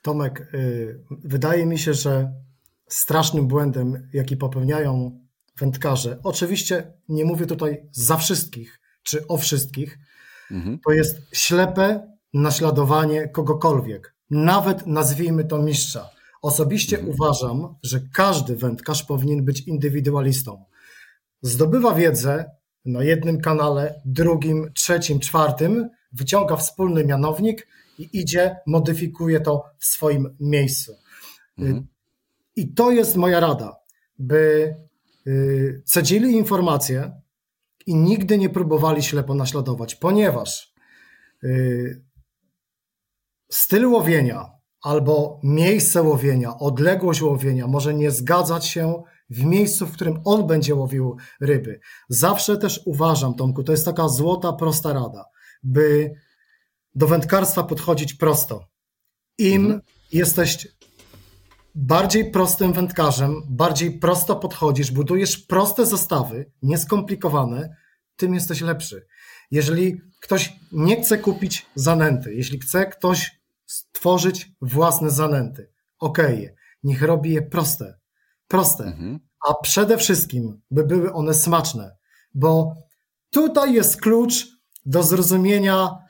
[0.03, 2.32] Tomek, y, wydaje mi się, że
[2.88, 5.20] strasznym błędem, jaki popełniają
[5.59, 9.99] wędkarze, oczywiście nie mówię tutaj za wszystkich czy o wszystkich,
[10.51, 10.78] mhm.
[10.84, 16.11] to jest ślepe naśladowanie kogokolwiek, nawet nazwijmy to mistrza.
[16.42, 17.14] Osobiście mhm.
[17.14, 20.64] uważam, że każdy wędkarz powinien być indywidualistą.
[21.42, 22.51] Zdobywa wiedzę
[22.84, 27.66] na jednym kanale, drugim, trzecim, czwartym, wyciąga wspólny mianownik
[27.99, 30.97] i idzie, modyfikuje to w swoim miejscu.
[31.59, 31.86] Mhm.
[32.57, 33.76] I to jest moja rada,
[34.18, 34.74] by
[35.26, 37.20] y, cedzili informacje
[37.86, 40.74] i nigdy nie próbowali ślepo naśladować, ponieważ
[41.44, 42.05] y,
[43.51, 44.51] styl łowienia
[44.82, 50.74] albo miejsce łowienia, odległość łowienia może nie zgadzać się w miejscu, w którym on będzie
[50.74, 51.80] łowił ryby.
[52.09, 55.24] Zawsze też uważam, Tomku, to jest taka złota, prosta rada,
[55.62, 56.14] by
[56.97, 58.68] do wędkarstwa podchodzić prosto.
[59.38, 59.80] Im mhm.
[60.12, 60.68] jesteś
[61.74, 67.76] bardziej prostym wędkarzem, bardziej prosto podchodzisz, budujesz proste zestawy, nieskomplikowane,
[68.16, 69.07] tym jesteś lepszy.
[69.51, 77.03] Jeżeli ktoś nie chce kupić zanęty, jeśli chce ktoś stworzyć własne zanęty, okej, okay, niech
[77.03, 77.99] robi je proste.
[78.49, 78.84] Proste.
[78.84, 79.20] Mhm.
[79.49, 81.97] A przede wszystkim, by były one smaczne,
[82.34, 82.74] bo
[83.30, 84.47] tutaj jest klucz
[84.86, 86.05] do zrozumienia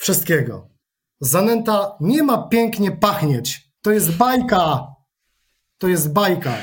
[0.00, 0.68] wszystkiego.
[1.20, 3.70] Zanęta nie ma pięknie pachnieć.
[3.82, 4.86] To jest bajka.
[5.78, 6.54] To jest bajka.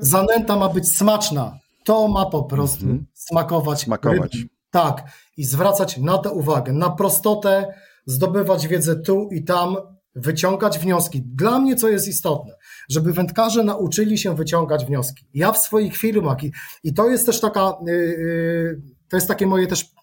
[0.00, 1.58] Zanęta ma być smaczna.
[1.84, 3.04] To ma po prostu mm -hmm.
[3.14, 3.80] smakować.
[3.80, 4.36] Smakować.
[4.70, 5.02] Tak.
[5.36, 6.72] I zwracać na to uwagę.
[6.72, 7.74] Na prostotę,
[8.06, 9.76] zdobywać wiedzę tu i tam,
[10.14, 11.22] wyciągać wnioski.
[11.22, 12.54] Dla mnie co jest istotne,
[12.88, 15.26] żeby wędkarze nauczyli się wyciągać wnioski.
[15.34, 16.52] Ja w swoich firmach i,
[16.84, 19.94] i to jest też taka, yy, to jest takie moje też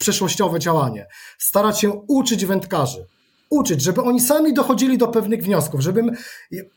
[0.00, 1.06] przyszłościowe działanie.
[1.38, 3.06] Starać się uczyć wędkarzy
[3.50, 6.10] uczyć, żeby oni sami dochodzili do pewnych wniosków, żebym,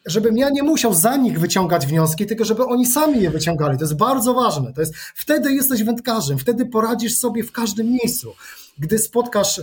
[0.05, 3.77] żebym ja nie musiał za nich wyciągać wnioski, tylko żeby oni sami je wyciągali.
[3.77, 4.73] To jest bardzo ważne.
[4.73, 8.33] To jest, wtedy jesteś wędkarzem, wtedy poradzisz sobie w każdym miejscu.
[8.77, 9.61] Gdy spotkasz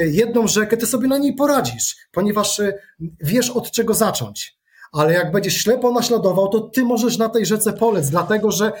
[0.00, 2.72] jedną rzekę, ty sobie na niej poradzisz, ponieważ e,
[3.20, 4.58] wiesz od czego zacząć.
[4.92, 8.72] Ale jak będziesz ślepo naśladował, to ty możesz na tej rzece polec, dlatego że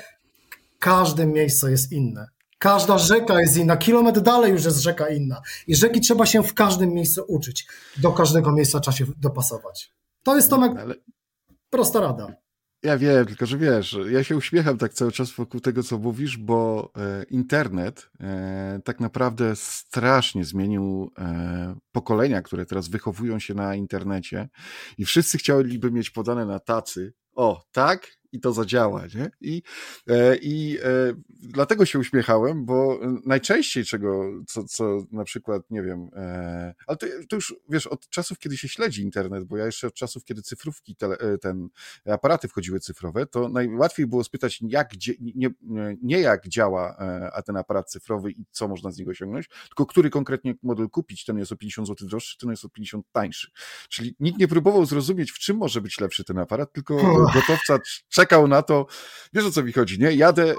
[0.78, 2.26] każde miejsce jest inne.
[2.58, 5.40] Każda rzeka jest inna, kilometr dalej już jest rzeka inna.
[5.66, 7.66] I rzeki trzeba się w każdym miejscu uczyć.
[7.96, 9.92] Do każdego miejsca trzeba się dopasować.
[10.22, 10.94] To jest Tomek Ale...
[11.70, 12.32] prosta rada.
[12.82, 16.36] Ja wiem, tylko że wiesz, ja się uśmiecham tak cały czas wokół tego, co mówisz,
[16.36, 23.74] bo e, internet e, tak naprawdę strasznie zmienił e, pokolenia, które teraz wychowują się na
[23.74, 24.48] internecie
[24.98, 29.30] i wszyscy chcieliby mieć podane na tacy, o, tak, i to zadziała, nie?
[29.40, 29.62] I,
[30.06, 36.10] e, i e, dlatego się uśmiechałem, bo najczęściej czego, co, co na przykład, nie wiem,
[36.16, 39.86] e, ale to, to już, wiesz, od czasów, kiedy się śledzi internet, bo ja jeszcze
[39.86, 41.68] od czasów, kiedy cyfrówki, tele, ten,
[42.06, 44.90] aparaty wchodziły cyfrowe, to najłatwiej było spytać, jak,
[45.34, 45.50] nie,
[46.02, 46.96] nie jak działa
[47.32, 51.24] a ten aparat cyfrowy i co można z niego osiągnąć, tylko który konkretnie model kupić,
[51.24, 53.50] ten jest o 50 zł droższy, ten jest o 50 tańszy.
[53.88, 56.96] Czyli nikt nie próbował zrozumieć, w czym może być lepszy ten aparat, tylko
[57.34, 57.78] gotowca
[58.18, 58.86] czekał na to,
[59.32, 60.12] wiesz o co mi chodzi, nie?
[60.12, 60.54] Jadę, e,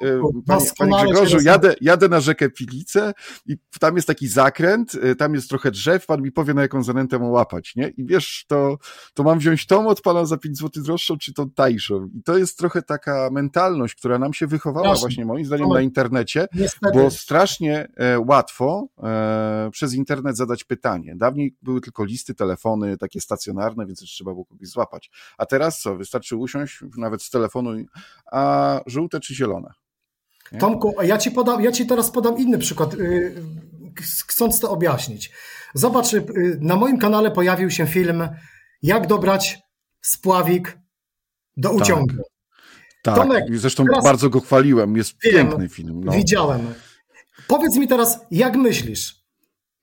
[0.47, 3.13] panie, panie Grzegorzu, jadę, jadę na rzekę Pilice
[3.45, 6.83] i tam jest taki zakręt, e, tam jest trochę drzew, pan mi powie, na jaką
[6.83, 7.87] zanętę mu łapać, nie?
[7.87, 8.77] I wiesz, to,
[9.13, 12.09] to mam wziąć tą od pana za 5 zł droższą, czy tą tańszą?
[12.13, 14.99] I to jest trochę taka mentalność, która nam się wychowała Proszę.
[14.99, 16.99] właśnie moim zdaniem na internecie, Niestety.
[16.99, 21.15] bo strasznie e, łatwo e, przez internet zadać pytanie.
[21.15, 25.11] Dawniej były tylko listy, telefony takie stacjonarne, więc trzeba było kogoś złapać.
[25.37, 25.95] A teraz co?
[25.95, 27.85] Wystarczy usiąść nawet z telefonu telefonu,
[28.31, 29.69] a żółte czy zielone?
[30.51, 30.59] Nie?
[30.59, 33.43] Tomku, ja ci, podam, ja ci teraz podam inny przykład, y,
[34.27, 35.31] chcąc to objaśnić.
[35.73, 38.29] Zobacz, y, na moim kanale pojawił się film
[38.81, 39.59] Jak dobrać
[40.01, 40.77] spławik
[41.57, 42.15] do uciągu.
[43.03, 43.15] Tak, tak.
[43.15, 46.03] Tomek, zresztą bardzo go chwaliłem, jest film, piękny film.
[46.03, 46.11] No.
[46.11, 46.73] Widziałem.
[47.47, 49.19] Powiedz mi teraz, jak myślisz,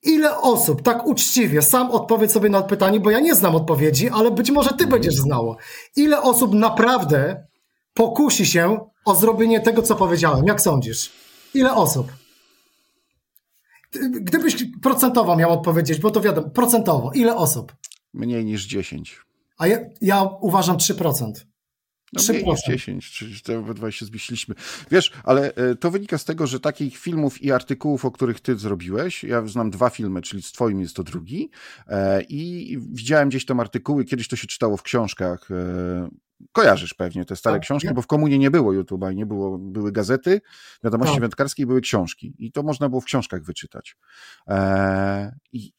[0.02, 4.30] ile osób tak uczciwie, sam odpowiedz sobie na pytanie, bo ja nie znam odpowiedzi, ale
[4.30, 5.56] być może ty będziesz znało.
[5.96, 7.46] Ile osób naprawdę
[7.96, 10.46] pokusi się o zrobienie tego, co powiedziałem.
[10.46, 11.12] Jak sądzisz?
[11.54, 12.12] Ile osób?
[14.20, 17.76] Gdybyś procentowo miał odpowiedzieć, bo to wiadomo, procentowo, ile osób?
[18.14, 19.20] Mniej niż 10.
[19.58, 21.32] A ja, ja uważam 3%.
[22.12, 24.54] No mniej niż 10, czyli to obydwaj się zmyśliliśmy.
[24.90, 28.56] Wiesz, ale e, to wynika z tego, że takich filmów i artykułów, o których ty
[28.56, 31.50] zrobiłeś, ja znam dwa filmy, czyli z twoim jest to drugi
[31.88, 36.08] e, i widziałem gdzieś tam artykuły, kiedyś to się czytało w książkach, e,
[36.52, 39.58] Kojarzysz pewnie te stare tak, książki, bo w komunie nie było YouTube'a i nie było,
[39.58, 40.40] były gazety,
[40.84, 41.20] wiadomości tak.
[41.20, 42.34] wędkarskie i były książki.
[42.38, 43.96] I to można było w książkach wyczytać.
[44.46, 45.72] Eee, I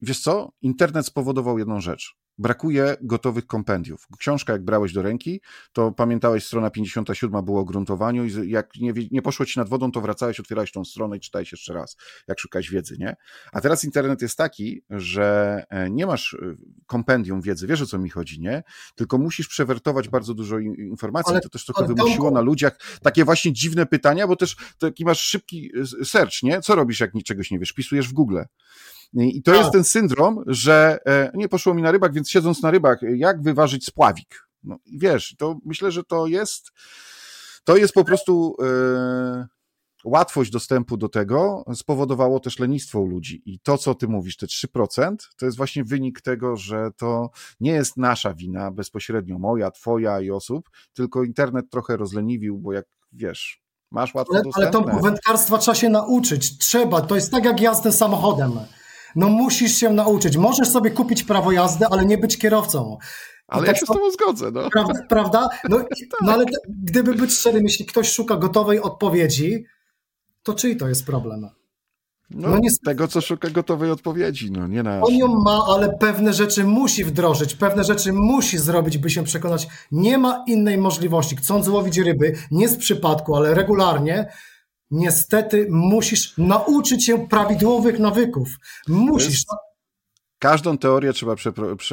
[0.00, 0.52] wiesz co?
[0.62, 4.06] Internet spowodował jedną rzecz brakuje gotowych kompendiów.
[4.18, 5.40] Książka, jak brałeś do ręki,
[5.72, 9.92] to pamiętałeś, strona 57 była o gruntowaniu i jak nie, nie poszło ci nad wodą,
[9.92, 11.96] to wracałeś, otwierałeś tą stronę i czytałeś jeszcze raz,
[12.28, 13.16] jak szukać wiedzy, nie?
[13.52, 16.54] A teraz internet jest taki, że e, nie masz e,
[16.86, 18.62] kompendium wiedzy, wiesz o co mi chodzi, nie?
[18.94, 21.30] Tylko musisz przewertować bardzo dużo informacji.
[21.30, 25.20] Ale, to też trochę wymusiło na ludziach takie właśnie dziwne pytania, bo też taki masz
[25.20, 25.70] szybki
[26.00, 26.60] e, search, nie?
[26.60, 27.72] Co robisz, jak niczegoś nie wiesz?
[27.72, 28.38] Pisujesz w Google.
[29.14, 29.72] I to jest tak.
[29.72, 33.86] ten syndrom, że e, nie poszło mi na rybak, więc siedząc na rybach, jak wyważyć
[33.86, 34.46] spławik?
[34.62, 36.72] No i wiesz, to myślę, że to jest,
[37.64, 39.46] to jest po prostu e,
[40.04, 43.42] łatwość dostępu do tego spowodowało też lenistwo u ludzi.
[43.46, 47.30] I to, co ty mówisz, te 3%, to jest właśnie wynik tego, że to
[47.60, 52.84] nie jest nasza wina bezpośrednio, moja, twoja i osób, tylko internet trochę rozleniwił, bo jak
[53.12, 56.58] wiesz, masz łatwo ale, Ale to wędkarstwa trzeba się nauczyć.
[56.58, 57.00] Trzeba.
[57.00, 58.52] To jest tak jak jazdę samochodem.
[59.16, 60.36] No musisz się nauczyć.
[60.36, 62.98] Możesz sobie kupić prawo jazdy, ale nie być kierowcą.
[63.48, 64.50] Ale tak ja się z tobą zgodzę.
[64.50, 64.70] No.
[64.70, 64.94] Prawda?
[65.08, 65.48] prawda?
[65.68, 65.78] No,
[66.10, 66.20] tak.
[66.22, 69.64] no ale gdyby być szczerym, jeśli ktoś szuka gotowej odpowiedzi,
[70.42, 71.40] to czyj to jest problem?
[72.30, 72.70] No, no nie...
[72.84, 75.00] tego, co szuka gotowej odpowiedzi, no nie na.
[75.00, 79.68] On ją ma, ale pewne rzeczy musi wdrożyć, pewne rzeczy musi zrobić, by się przekonać.
[79.92, 81.36] Nie ma innej możliwości.
[81.36, 84.28] Chcąc łowić ryby, nie z przypadku, ale regularnie,
[84.90, 88.48] niestety musisz nauczyć się prawidłowych nawyków.
[88.88, 89.44] Musisz.
[90.38, 91.34] Każdą teorię trzeba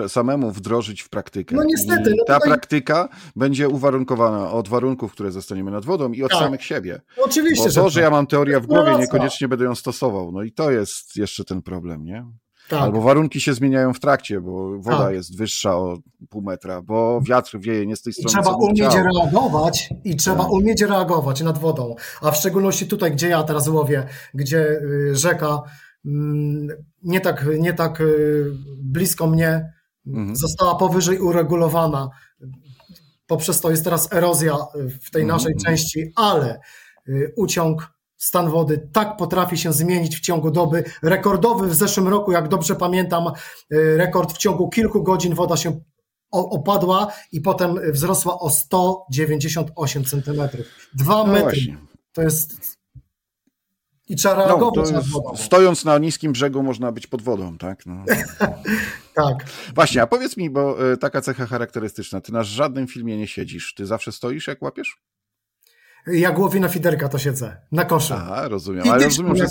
[0.07, 1.55] samemu wdrożyć w praktykę.
[1.55, 2.13] No niestety.
[2.17, 2.49] No ta tutaj...
[2.49, 6.39] praktyka będzie uwarunkowana od warunków, które zostaniemy nad wodą i od tak.
[6.39, 7.01] samych siebie.
[7.17, 7.67] No oczywiście.
[7.69, 10.31] Bo to, że, że ja mam teorię w głowie, niekoniecznie będę ją stosował.
[10.31, 12.25] No i to jest jeszcze ten problem, nie?
[12.69, 12.81] Tak.
[12.81, 15.13] Albo warunki się zmieniają w trakcie, bo woda tak.
[15.13, 15.97] jest wyższa o
[16.29, 18.29] pół metra, bo wiatr wieje nie z tej strony.
[18.29, 19.03] I trzeba umieć chciał.
[19.03, 20.51] reagować i trzeba tak.
[20.51, 21.95] umieć reagować nad wodą.
[22.21, 25.61] A w szczególności tutaj, gdzie ja teraz łowię, gdzie y, rzeka
[26.05, 26.67] mm,
[27.03, 28.45] nie tak, nie tak y,
[28.77, 29.73] blisko mnie
[30.07, 30.35] mhm.
[30.35, 32.09] została powyżej uregulowana.
[33.27, 34.57] Poprzez to jest teraz erozja
[35.01, 35.27] w tej mhm.
[35.27, 36.59] naszej części, ale
[37.07, 37.92] y, uciąg
[38.23, 40.83] stan wody tak potrafi się zmienić w ciągu doby.
[41.01, 43.27] Rekordowy w zeszłym roku, jak dobrze pamiętam,
[43.73, 45.79] y, rekord w ciągu kilku godzin woda się
[46.31, 50.65] opadła i potem wzrosła o 198 centymetrów.
[50.93, 51.43] Dwa no metry.
[51.43, 51.77] Właśnie.
[52.13, 52.77] To jest.
[54.09, 55.37] I trzeba no, reagować no, wodą.
[55.37, 57.85] Stojąc na niskim brzegu można być pod wodą, tak?
[57.85, 58.05] No.
[59.23, 59.45] tak.
[59.75, 63.73] Właśnie, a powiedz mi, bo y, taka cecha charakterystyczna, ty na żadnym filmie nie siedzisz,
[63.73, 64.97] ty zawsze stoisz jak łapiesz?
[66.07, 67.57] Jak łowię na fiderka, to siedzę.
[67.71, 68.13] Na koszu.
[68.17, 68.85] Aha, rozumiem.
[68.85, 69.45] I Ale rozumiem, że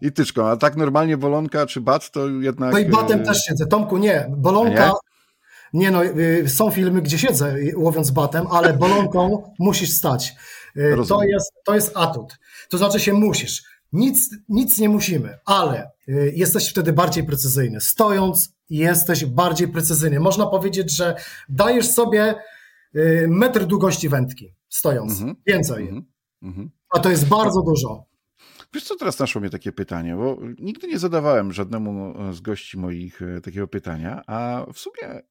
[0.00, 0.46] i tyczką.
[0.46, 2.72] A tak normalnie bolonka czy bat to jednak...
[2.72, 3.66] No i batem e, też siedzę.
[3.66, 4.26] Tomku, nie.
[4.30, 4.86] Bolonka...
[4.86, 4.92] Nie?
[5.72, 10.34] Nie no, y, są filmy, gdzie siedzę łowiąc batem, ale bolonką musisz stać.
[10.76, 12.38] Y, to jest, to jest atut.
[12.68, 13.62] To znaczy się musisz.
[13.92, 17.80] Nic, nic nie musimy, ale y, jesteś wtedy bardziej precyzyjny.
[17.80, 20.20] Stojąc jesteś bardziej precyzyjny.
[20.20, 21.14] Można powiedzieć, że
[21.48, 22.34] dajesz sobie
[23.28, 25.20] metr długości wędki stojąc.
[25.20, 25.36] Mm -hmm.
[25.46, 25.88] Więcej.
[25.88, 26.04] Mm
[26.42, 26.68] -hmm.
[26.94, 28.12] A to jest bardzo dużo.
[28.74, 33.22] Wiesz co, teraz naszło mnie takie pytanie, bo nigdy nie zadawałem żadnemu z gości moich
[33.22, 35.22] e, takiego pytania, a w sumie e,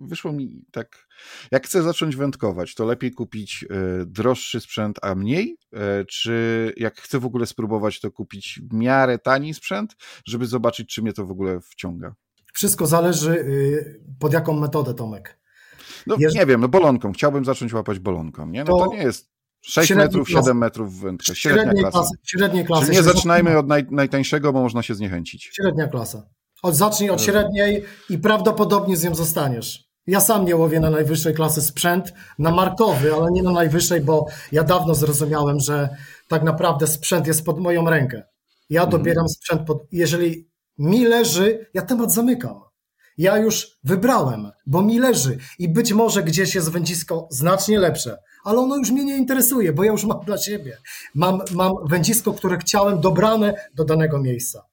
[0.00, 1.06] wyszło mi tak,
[1.50, 3.76] jak chcę zacząć wędkować, to lepiej kupić e,
[4.06, 5.56] droższy sprzęt, a mniej,
[6.08, 11.02] czy jak chcę w ogóle spróbować, to kupić w miarę tani sprzęt, żeby zobaczyć, czy
[11.02, 12.14] mnie to w ogóle wciąga?
[12.52, 15.39] Wszystko zależy y, pod jaką metodę, Tomek.
[16.06, 16.34] No Jeż...
[16.34, 17.12] nie wiem, no bolonką.
[17.12, 18.64] Chciałbym zacząć łapać bolonką, nie?
[18.64, 19.30] No to, to nie jest
[19.60, 20.46] 6 metrów, klasy.
[20.46, 21.34] 7 metrów wędka.
[21.34, 21.98] Średnia średniej klasa.
[21.98, 22.84] Klasy, średniej klasy.
[22.84, 25.50] Czyli nie zaczynajmy od naj, najtańszego, bo można się zniechęcić.
[25.52, 26.22] Średnia klasa.
[26.62, 29.90] Od, zacznij od średniej i prawdopodobnie z nią zostaniesz.
[30.06, 34.26] Ja sam nie łowię na najwyższej klasy sprzęt, na markowy, ale nie na najwyższej, bo
[34.52, 35.88] ja dawno zrozumiałem, że
[36.28, 38.22] tak naprawdę sprzęt jest pod moją rękę.
[38.70, 38.98] Ja mhm.
[39.02, 39.86] dobieram sprzęt pod.
[39.92, 42.60] Jeżeli mi leży, ja temat zamykam
[43.20, 48.58] ja już wybrałem, bo mi leży i być może gdzieś jest wędzisko znacznie lepsze, ale
[48.58, 50.78] ono już mnie nie interesuje, bo ja już mam dla siebie.
[51.14, 54.69] Mam, mam wędzisko, które chciałem dobrane do danego miejsca.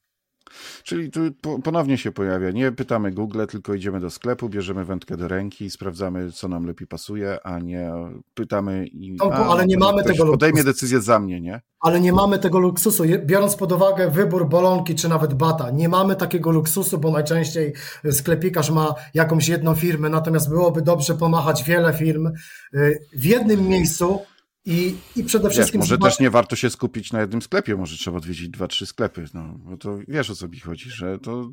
[0.82, 1.20] Czyli tu
[1.64, 5.70] ponownie się pojawia, nie pytamy Google, tylko idziemy do sklepu, bierzemy wędkę do ręki i
[5.70, 7.90] sprawdzamy, co nam lepiej pasuje, a nie
[8.34, 9.16] pytamy i.
[9.20, 10.32] A, ale nie mamy tego luksusu.
[10.32, 11.60] Podejmie decyzję za mnie, nie?
[11.80, 13.04] Ale nie mamy tego luksusu.
[13.24, 17.74] Biorąc pod uwagę wybór bolonki czy nawet bata, nie mamy takiego luksusu, bo najczęściej
[18.10, 22.26] sklepikarz ma jakąś jedną firmę, natomiast byłoby dobrze pomachać wiele firm
[22.74, 24.20] y, w jednym miejscu
[24.64, 25.80] i, i przede wszystkim.
[25.80, 28.86] Wiesz, może też nie warto się skupić na jednym sklepie, może trzeba odwiedzić dwa, trzy
[28.86, 29.24] sklepy.
[29.34, 31.50] No, bo to wiesz o co mi chodzi, że to.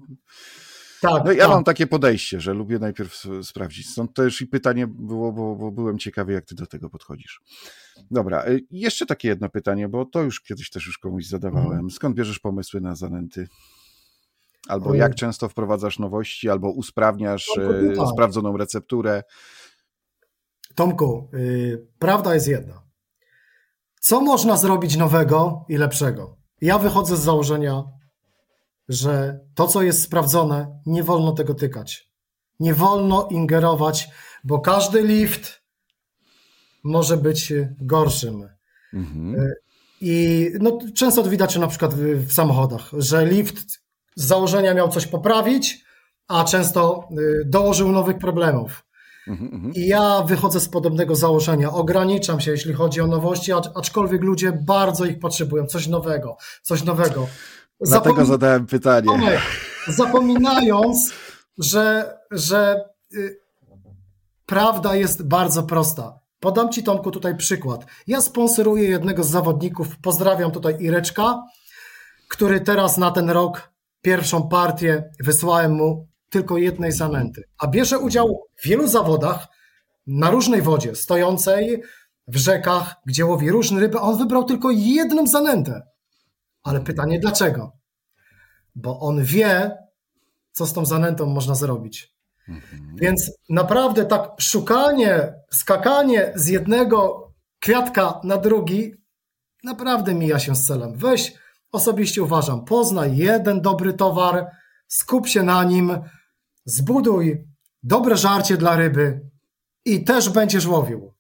[1.02, 1.50] Tak, no ja tak.
[1.50, 3.90] mam takie podejście, że lubię najpierw sprawdzić.
[3.90, 7.42] Stąd też i pytanie było, bo, bo byłem ciekawy, jak ty do tego podchodzisz.
[8.12, 11.72] Dobra, y, jeszcze takie jedno pytanie, bo to już kiedyś też już komuś zadawałem.
[11.72, 11.90] Mhm.
[11.90, 13.48] Skąd bierzesz pomysły na zanęty?
[14.68, 19.24] Albo jak często wprowadzasz nowości, albo usprawniasz Tomku, y, sprawdzoną recepturę?
[20.76, 22.85] Tomku, yy, prawda jest jedna.
[24.06, 26.38] Co można zrobić nowego i lepszego?
[26.62, 27.84] Ja wychodzę z założenia,
[28.90, 32.10] że to, co jest sprawdzone, nie wolno tego tykać.
[32.60, 34.08] Nie wolno ingerować,
[34.44, 35.62] bo każdy lift
[36.84, 38.50] może być gorszym.
[38.94, 39.36] Mhm.
[40.02, 43.82] I no, często to widać na przykład w, w samochodach, że lift
[44.16, 45.86] z założenia miał coś poprawić,
[46.28, 48.86] a często y, dołożył nowych problemów.
[49.28, 49.74] Mhm, mhm.
[49.74, 51.72] I ja wychodzę z podobnego założenia.
[51.72, 55.66] Ograniczam się, jeśli chodzi o nowości, aczkolwiek ludzie bardzo ich potrzebują.
[55.66, 57.28] Coś nowego, coś nowego.
[57.82, 58.26] Dlatego Zapomin...
[58.26, 59.42] zadałem pytanie.
[59.88, 61.14] Zapominając,
[61.58, 63.40] że, że y,
[64.46, 66.20] prawda jest bardzo prosta.
[66.40, 67.86] Podam Ci, Tomku, tutaj przykład.
[68.08, 71.44] Ja sponsoruję jednego z zawodników, pozdrawiam tutaj Ireczka,
[72.30, 73.70] który teraz na ten rok
[74.02, 79.48] pierwszą partię wysłałem mu tylko jednej zanęty, a bierze udział w wielu zawodach
[80.08, 81.84] na różnej wodzie, stojącej
[82.28, 85.82] w rzekach, gdzie łowi różne ryby, a on wybrał tylko jedną zanętę.
[86.64, 87.72] Ale pytanie dlaczego?
[88.76, 89.78] Bo on wie,
[90.52, 92.16] co z tą zanętą można zrobić.
[92.50, 92.96] Mhm.
[92.96, 97.26] Więc naprawdę tak szukanie, skakanie z jednego
[97.60, 98.94] kwiatka na drugi
[99.64, 100.98] naprawdę mija się z celem.
[100.98, 101.34] Weź,
[101.72, 104.48] osobiście uważam, poznaj jeden dobry towar,
[104.88, 105.98] skup się na nim,
[106.66, 107.48] zbuduj
[107.84, 109.30] dobre żarcie dla ryby
[109.86, 111.14] i też będziesz łowił.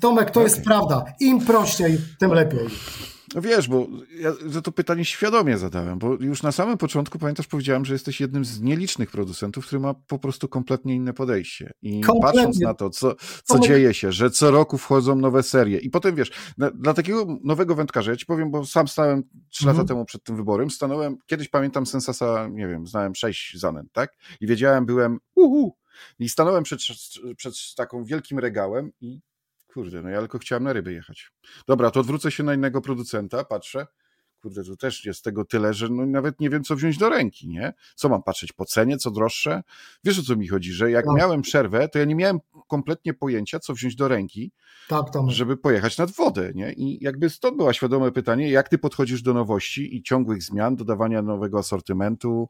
[0.00, 0.42] Tomek, to okay.
[0.42, 1.04] jest prawda.
[1.20, 2.68] Im prościej, tym lepiej.
[3.34, 3.86] No wiesz, bo
[4.18, 8.44] ja to pytanie świadomie zadałem, bo już na samym początku pamiętasz, powiedziałem, że jesteś jednym
[8.44, 11.72] z nielicznych producentów, który ma po prostu kompletnie inne podejście.
[11.82, 12.40] I kompletnie.
[12.40, 13.14] patrząc na to, co,
[13.44, 17.38] co dzieje się, że co roku wchodzą nowe serie i potem wiesz, na, dla takiego
[17.44, 19.76] nowego wędkarza, ja ci powiem, bo sam stałem trzy mhm.
[19.76, 24.16] lata temu przed tym wyborem, stanąłem, kiedyś pamiętam Sensasa, nie wiem, znałem sześć zanęt, tak?
[24.40, 25.76] I wiedziałem, byłem uhu,
[26.18, 26.80] i stanąłem przed,
[27.36, 29.20] przed taką wielkim regałem i
[29.74, 31.30] kurde, no ja tylko chciałem na ryby jechać.
[31.66, 33.86] Dobra, to odwrócę się na innego producenta, patrzę,
[34.42, 37.48] kurde, to też jest tego tyle, że no nawet nie wiem, co wziąć do ręki,
[37.48, 37.72] nie?
[37.94, 39.62] Co mam patrzeć po cenie, co droższe?
[40.04, 41.14] Wiesz o co mi chodzi, że jak no.
[41.14, 42.38] miałem przerwę, to ja nie miałem
[42.68, 44.52] kompletnie pojęcia, co wziąć do ręki,
[44.88, 46.72] tak, żeby pojechać nad wodę, nie?
[46.72, 51.22] I jakby stąd było świadome pytanie, jak ty podchodzisz do nowości i ciągłych zmian, dodawania
[51.22, 52.48] nowego asortymentu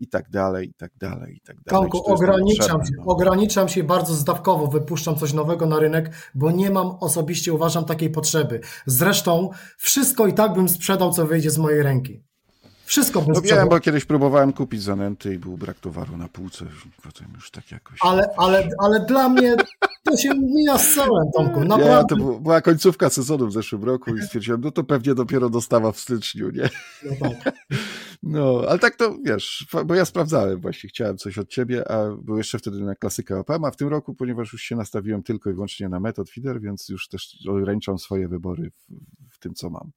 [0.00, 1.90] i tak dalej, i tak dalej, i tak dalej.
[1.90, 3.04] Tomku, ograniczam się, no?
[3.06, 8.10] ograniczam się bardzo zdawkowo, wypuszczam coś nowego na rynek, bo nie mam osobiście, uważam, takiej
[8.10, 8.60] potrzeby.
[8.86, 12.22] Zresztą wszystko i tak bym sprzedał, co wyjdzie z mojej ręki.
[12.84, 16.64] Wszystko bym no wiem, bo kiedyś próbowałem kupić zanęty i był brak towaru na półce,
[17.02, 17.98] potem już tak jakoś...
[18.02, 19.56] Ale, ale, ale dla mnie
[20.02, 21.86] to się mija z celem, Tomku, naprawdę.
[21.86, 25.92] Ja, to była końcówka sezonu w zeszłym roku i stwierdziłem, no to pewnie dopiero dostawa
[25.92, 26.68] w styczniu, nie?
[27.04, 27.54] No tak.
[28.22, 32.38] No, ale tak to, wiesz, bo ja sprawdzałem właśnie, chciałem coś od ciebie, a był
[32.38, 35.52] jeszcze wtedy na klasykę OPM, a w tym roku, ponieważ już się nastawiłem tylko i
[35.52, 38.70] wyłącznie na metod feeder, więc już też ograniczam swoje wybory
[39.30, 39.90] w tym, co mam.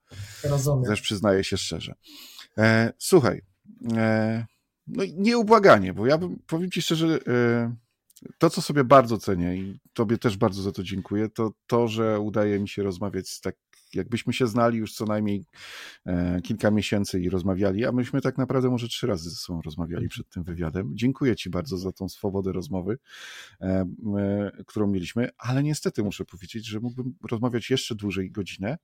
[0.44, 0.86] Rozumiem.
[0.86, 1.96] Też przyznaję się szczerze.
[2.58, 3.42] E, słuchaj,
[3.98, 4.46] e,
[4.88, 7.76] no nieubłaganie, bo ja bym, powiem ci szczerze, e,
[8.38, 12.20] to, co sobie bardzo cenię i tobie też bardzo za to dziękuję, to to, że
[12.20, 13.56] udaje mi się rozmawiać z tak,
[13.94, 15.46] jakbyśmy się znali już co najmniej
[16.06, 20.10] e, kilka miesięcy i rozmawiali, a myśmy tak naprawdę może trzy razy ze sobą rozmawiali
[20.10, 20.92] przed tym wywiadem.
[20.94, 22.98] Dziękuję ci bardzo za tą swobodę rozmowy,
[23.62, 23.86] e,
[24.18, 28.78] e, którą mieliśmy, ale niestety muszę powiedzieć, że mógłbym rozmawiać jeszcze dłużej godzinę,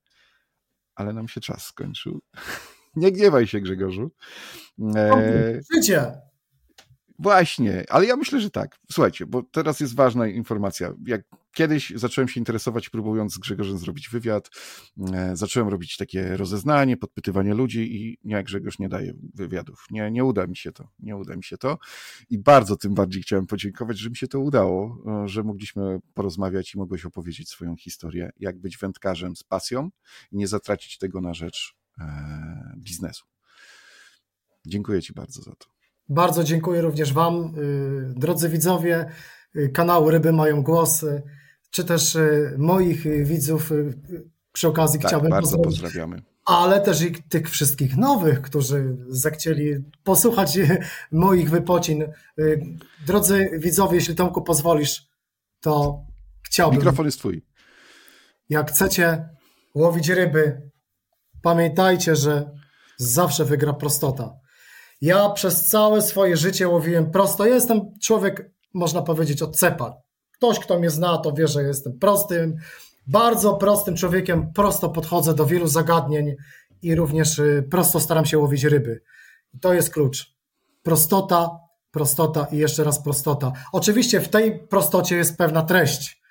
[0.95, 2.21] ale nam się czas skończył.
[2.95, 4.11] Nie gniewaj się, Grzegorzu.
[4.95, 5.59] E...
[5.73, 6.11] Życie.
[7.19, 8.79] Właśnie, ale ja myślę, że tak.
[8.91, 10.93] Słuchajcie, bo teraz jest ważna informacja.
[11.05, 11.21] Jak
[11.53, 14.49] kiedyś zacząłem się interesować, próbując z Grzegorzem zrobić wywiad,
[15.13, 19.85] e, zacząłem robić takie rozeznanie, podpytywanie ludzi i nie, Grzegorz nie daje wywiadów.
[19.91, 21.77] Nie, nie uda mi się to, nie uda mi się to.
[22.29, 26.75] I bardzo tym bardziej chciałem podziękować, że mi się to udało, e, że mogliśmy porozmawiać
[26.75, 29.89] i mogłeś opowiedzieć swoją historię, jak być wędkarzem z pasją
[30.31, 33.25] i nie zatracić tego na rzecz E, biznesu.
[34.65, 35.72] Dziękuję Ci bardzo za to.
[36.09, 39.05] Bardzo dziękuję również Wam, y, drodzy widzowie
[39.55, 41.23] y, kanału Ryby Mają Głosy,
[41.69, 43.71] czy też y, moich widzów.
[44.51, 46.21] Przy okazji tak, chciałbym bardzo pozdrawiamy.
[46.45, 50.59] Ale też i tych wszystkich nowych, którzy zechcieli posłuchać
[51.11, 52.03] moich wypocin.
[53.05, 55.07] Drodzy widzowie, jeśli Tomku pozwolisz,
[55.61, 56.03] to
[56.43, 56.79] chciałbym.
[56.79, 57.45] Mikrofon jest Twój.
[58.49, 59.29] Jak chcecie
[59.75, 60.71] łowić ryby,
[61.43, 62.51] Pamiętajcie, że
[62.97, 64.33] zawsze wygra prostota.
[65.03, 67.45] Ja przez całe swoje życie łowiłem prosto.
[67.45, 69.97] Ja jestem człowiek, można powiedzieć, od cepa.
[70.31, 72.55] Ktoś, kto mnie zna, to wie, że jestem prostym,
[73.07, 74.53] bardzo prostym człowiekiem.
[74.53, 76.35] Prosto podchodzę do wielu zagadnień
[76.81, 79.01] i również y, prosto staram się łowić ryby.
[79.53, 80.35] I to jest klucz.
[80.83, 81.59] Prostota,
[81.91, 83.51] prostota i jeszcze raz prostota.
[83.71, 86.21] Oczywiście w tej prostocie jest pewna treść,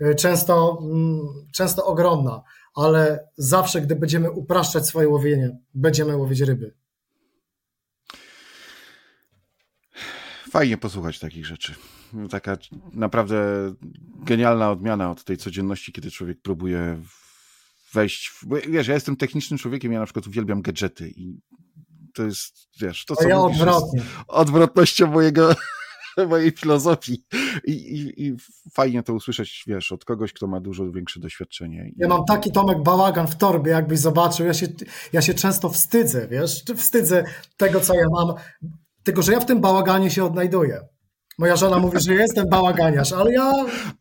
[0.00, 1.20] y, często, mm,
[1.52, 2.42] często ogromna
[2.74, 6.74] ale zawsze, gdy będziemy upraszczać swoje łowienie, będziemy łowić ryby.
[10.52, 11.74] Fajnie posłuchać takich rzeczy.
[12.30, 12.56] Taka
[12.92, 13.36] naprawdę
[14.24, 17.02] genialna odmiana od tej codzienności, kiedy człowiek próbuje
[17.92, 18.28] wejść.
[18.28, 18.46] W...
[18.46, 21.40] Bo wiesz, ja jestem technicznym człowiekiem, ja na przykład uwielbiam gadżety i
[22.14, 24.02] to jest, wiesz, to co A ja odwrotnie.
[24.28, 25.54] odwrotnością mojego
[26.28, 27.24] mojej filozofii.
[27.64, 28.36] I, i, I,
[28.72, 31.92] fajnie to usłyszeć, wiesz, od kogoś, kto ma dużo większe doświadczenie.
[31.96, 34.46] Ja mam taki Tomek bałagan w torbie, jakbyś zobaczył.
[34.46, 34.66] Ja się,
[35.12, 37.24] ja się często wstydzę, wiesz, wstydzę
[37.56, 38.34] tego, co ja mam,
[39.02, 40.80] tylko że ja w tym bałaganie się odnajduję.
[41.38, 43.52] Moja żona mówi, że jestem bałaganiarz, ale ja.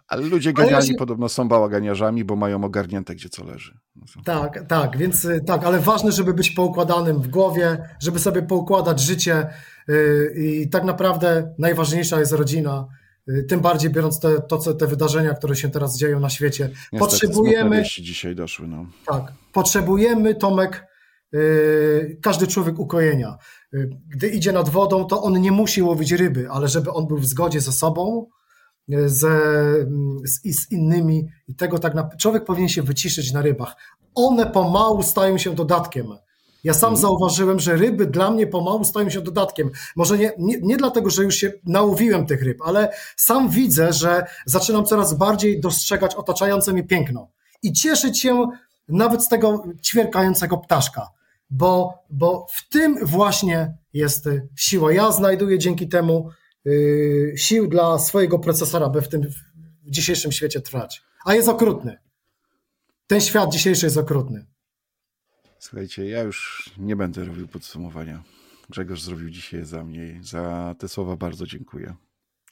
[0.07, 0.97] Ale ludzie genialni ja się...
[0.97, 3.77] podobno są bałaganiarzami, bo mają ogarnięte, gdzie co leży.
[3.95, 8.41] No tak, tak, więc y, tak, ale ważne, żeby być poukładanym w głowie, żeby sobie
[8.41, 9.47] poukładać życie
[9.89, 12.87] y, i tak naprawdę najważniejsza jest rodzina.
[13.29, 16.63] Y, tym bardziej biorąc te, to, co, te wydarzenia, które się teraz dzieją na świecie.
[16.69, 17.83] Niestety, potrzebujemy.
[17.83, 18.67] dzisiaj doszły.
[18.67, 18.85] No.
[19.07, 19.23] Tak,
[19.53, 20.87] potrzebujemy, Tomek,
[22.21, 23.37] każdy człowiek ukojenia.
[24.09, 27.25] Gdy idzie nad wodą, to on nie musi łowić ryby, ale żeby on był w
[27.25, 28.25] zgodzie ze sobą,
[29.05, 29.41] ze,
[30.23, 33.75] z, z innymi i tego tak na, człowiek powinien się wyciszyć na rybach.
[34.15, 36.07] One pomału stają się dodatkiem.
[36.63, 37.01] Ja sam mhm.
[37.01, 39.69] zauważyłem, że ryby dla mnie pomału stają się dodatkiem.
[39.95, 44.25] Może nie, nie, nie dlatego, że już się nałowiłem tych ryb, ale sam widzę, że
[44.45, 47.27] zaczynam coraz bardziej dostrzegać otaczające mi piękno
[47.63, 48.47] i cieszyć się
[48.87, 51.07] nawet z tego ćwierkającego ptaszka,
[51.51, 54.93] bo, bo w tym właśnie jest siła.
[54.93, 56.29] Ja znajduję dzięki temu
[56.65, 59.21] yy, sił dla swojego procesora, by w tym
[59.83, 61.03] w dzisiejszym świecie trwać.
[61.25, 61.97] A jest okrutny.
[63.07, 64.45] Ten świat dzisiejszy jest okrutny.
[65.59, 68.23] Słuchajcie, ja już nie będę robił podsumowania.
[68.69, 70.19] Grzegorz zrobił dzisiaj za mnie.
[70.23, 71.95] Za te słowa bardzo dziękuję.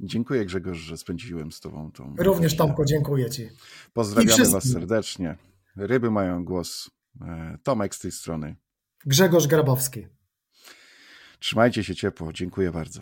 [0.02, 2.16] Dziękuję Grzegorz, że spędziłem z Tobą tą.
[2.18, 3.50] Również Tomko, dziękuję Ci.
[3.94, 5.38] Pozdrawiamy Was serdecznie.
[5.76, 6.90] Ryby mają głos.
[7.22, 8.56] E, Tomek z tej strony.
[9.06, 10.08] Grzegorz Grabowski.
[11.40, 12.34] Trzymajcie się ciepło.
[12.34, 13.02] Dziękuję bardzo.